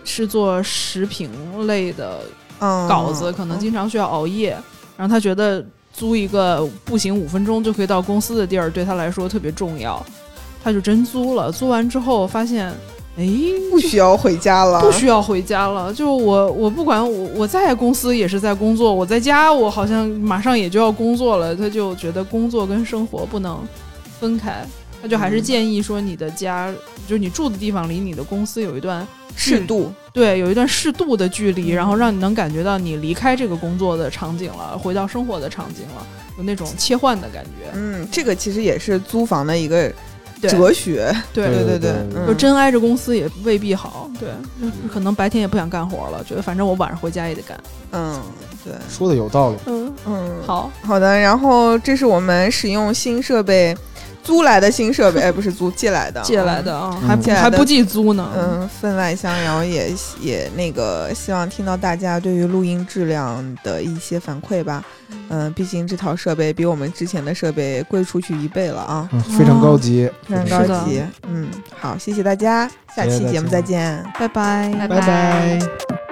[0.05, 1.31] 是做食品
[1.67, 2.21] 类的
[2.61, 4.57] 嗯，稿子，可能经常需要熬夜，
[4.97, 10.05] 然后他觉得租一个步行五分钟就可以到公司的地儿对他来说特别重要，
[10.65, 11.53] 他就真租了。
[11.53, 12.73] 租完之后发现，
[13.17, 13.27] 哎，
[13.71, 15.93] 不需要回家了，不需要回家了。
[15.93, 23.67] 就我我不管我我在公司也是在工作，我在家我好像马上也就要工作了，他就觉得工作跟生活不能
[24.21, 24.65] 分开。
[25.03, 26.73] 他就还是嗯建议说，你的家、
[27.07, 29.93] 就是你住的地方离你的公司有一段适度。
[30.13, 36.07] 对，有一段适度的距离，嗯然后让你能感觉到你离开这个工作的场景了，回到生活的场景了，
[36.39, 37.71] 有那种切换的感觉。
[37.75, 39.95] 嗯，这个其实也是租房的一个对
[40.43, 41.15] 哲学。
[41.33, 44.29] 对对对对就真挨着公司也未必好，对，
[44.93, 47.59] 可能白天也不想干活了，觉得反正我晚上回家也得干。
[47.93, 48.21] 嗯，
[48.65, 49.57] 对，说的有道理。
[49.67, 51.19] 嗯，嗯，好，好的。
[51.19, 53.77] 然后这是我们使用新设备
[54.23, 58.29] 租来的新设备，哎，不是租借来的，借来的啊，嗯还还不计租呢。
[58.37, 64.85] 嗯，分外香，然后也也那个希望听到大家对于录音质量的一些反馈吧。
[65.29, 71.03] 嗯，毕竟这套设备比我们之前的设备贵出去一倍了啊，嗯，非常高级，非常高级。
[71.29, 74.05] 嗯，好，谢谢大家，下期节目再见。
[74.19, 76.06] 拜拜，拜拜拜。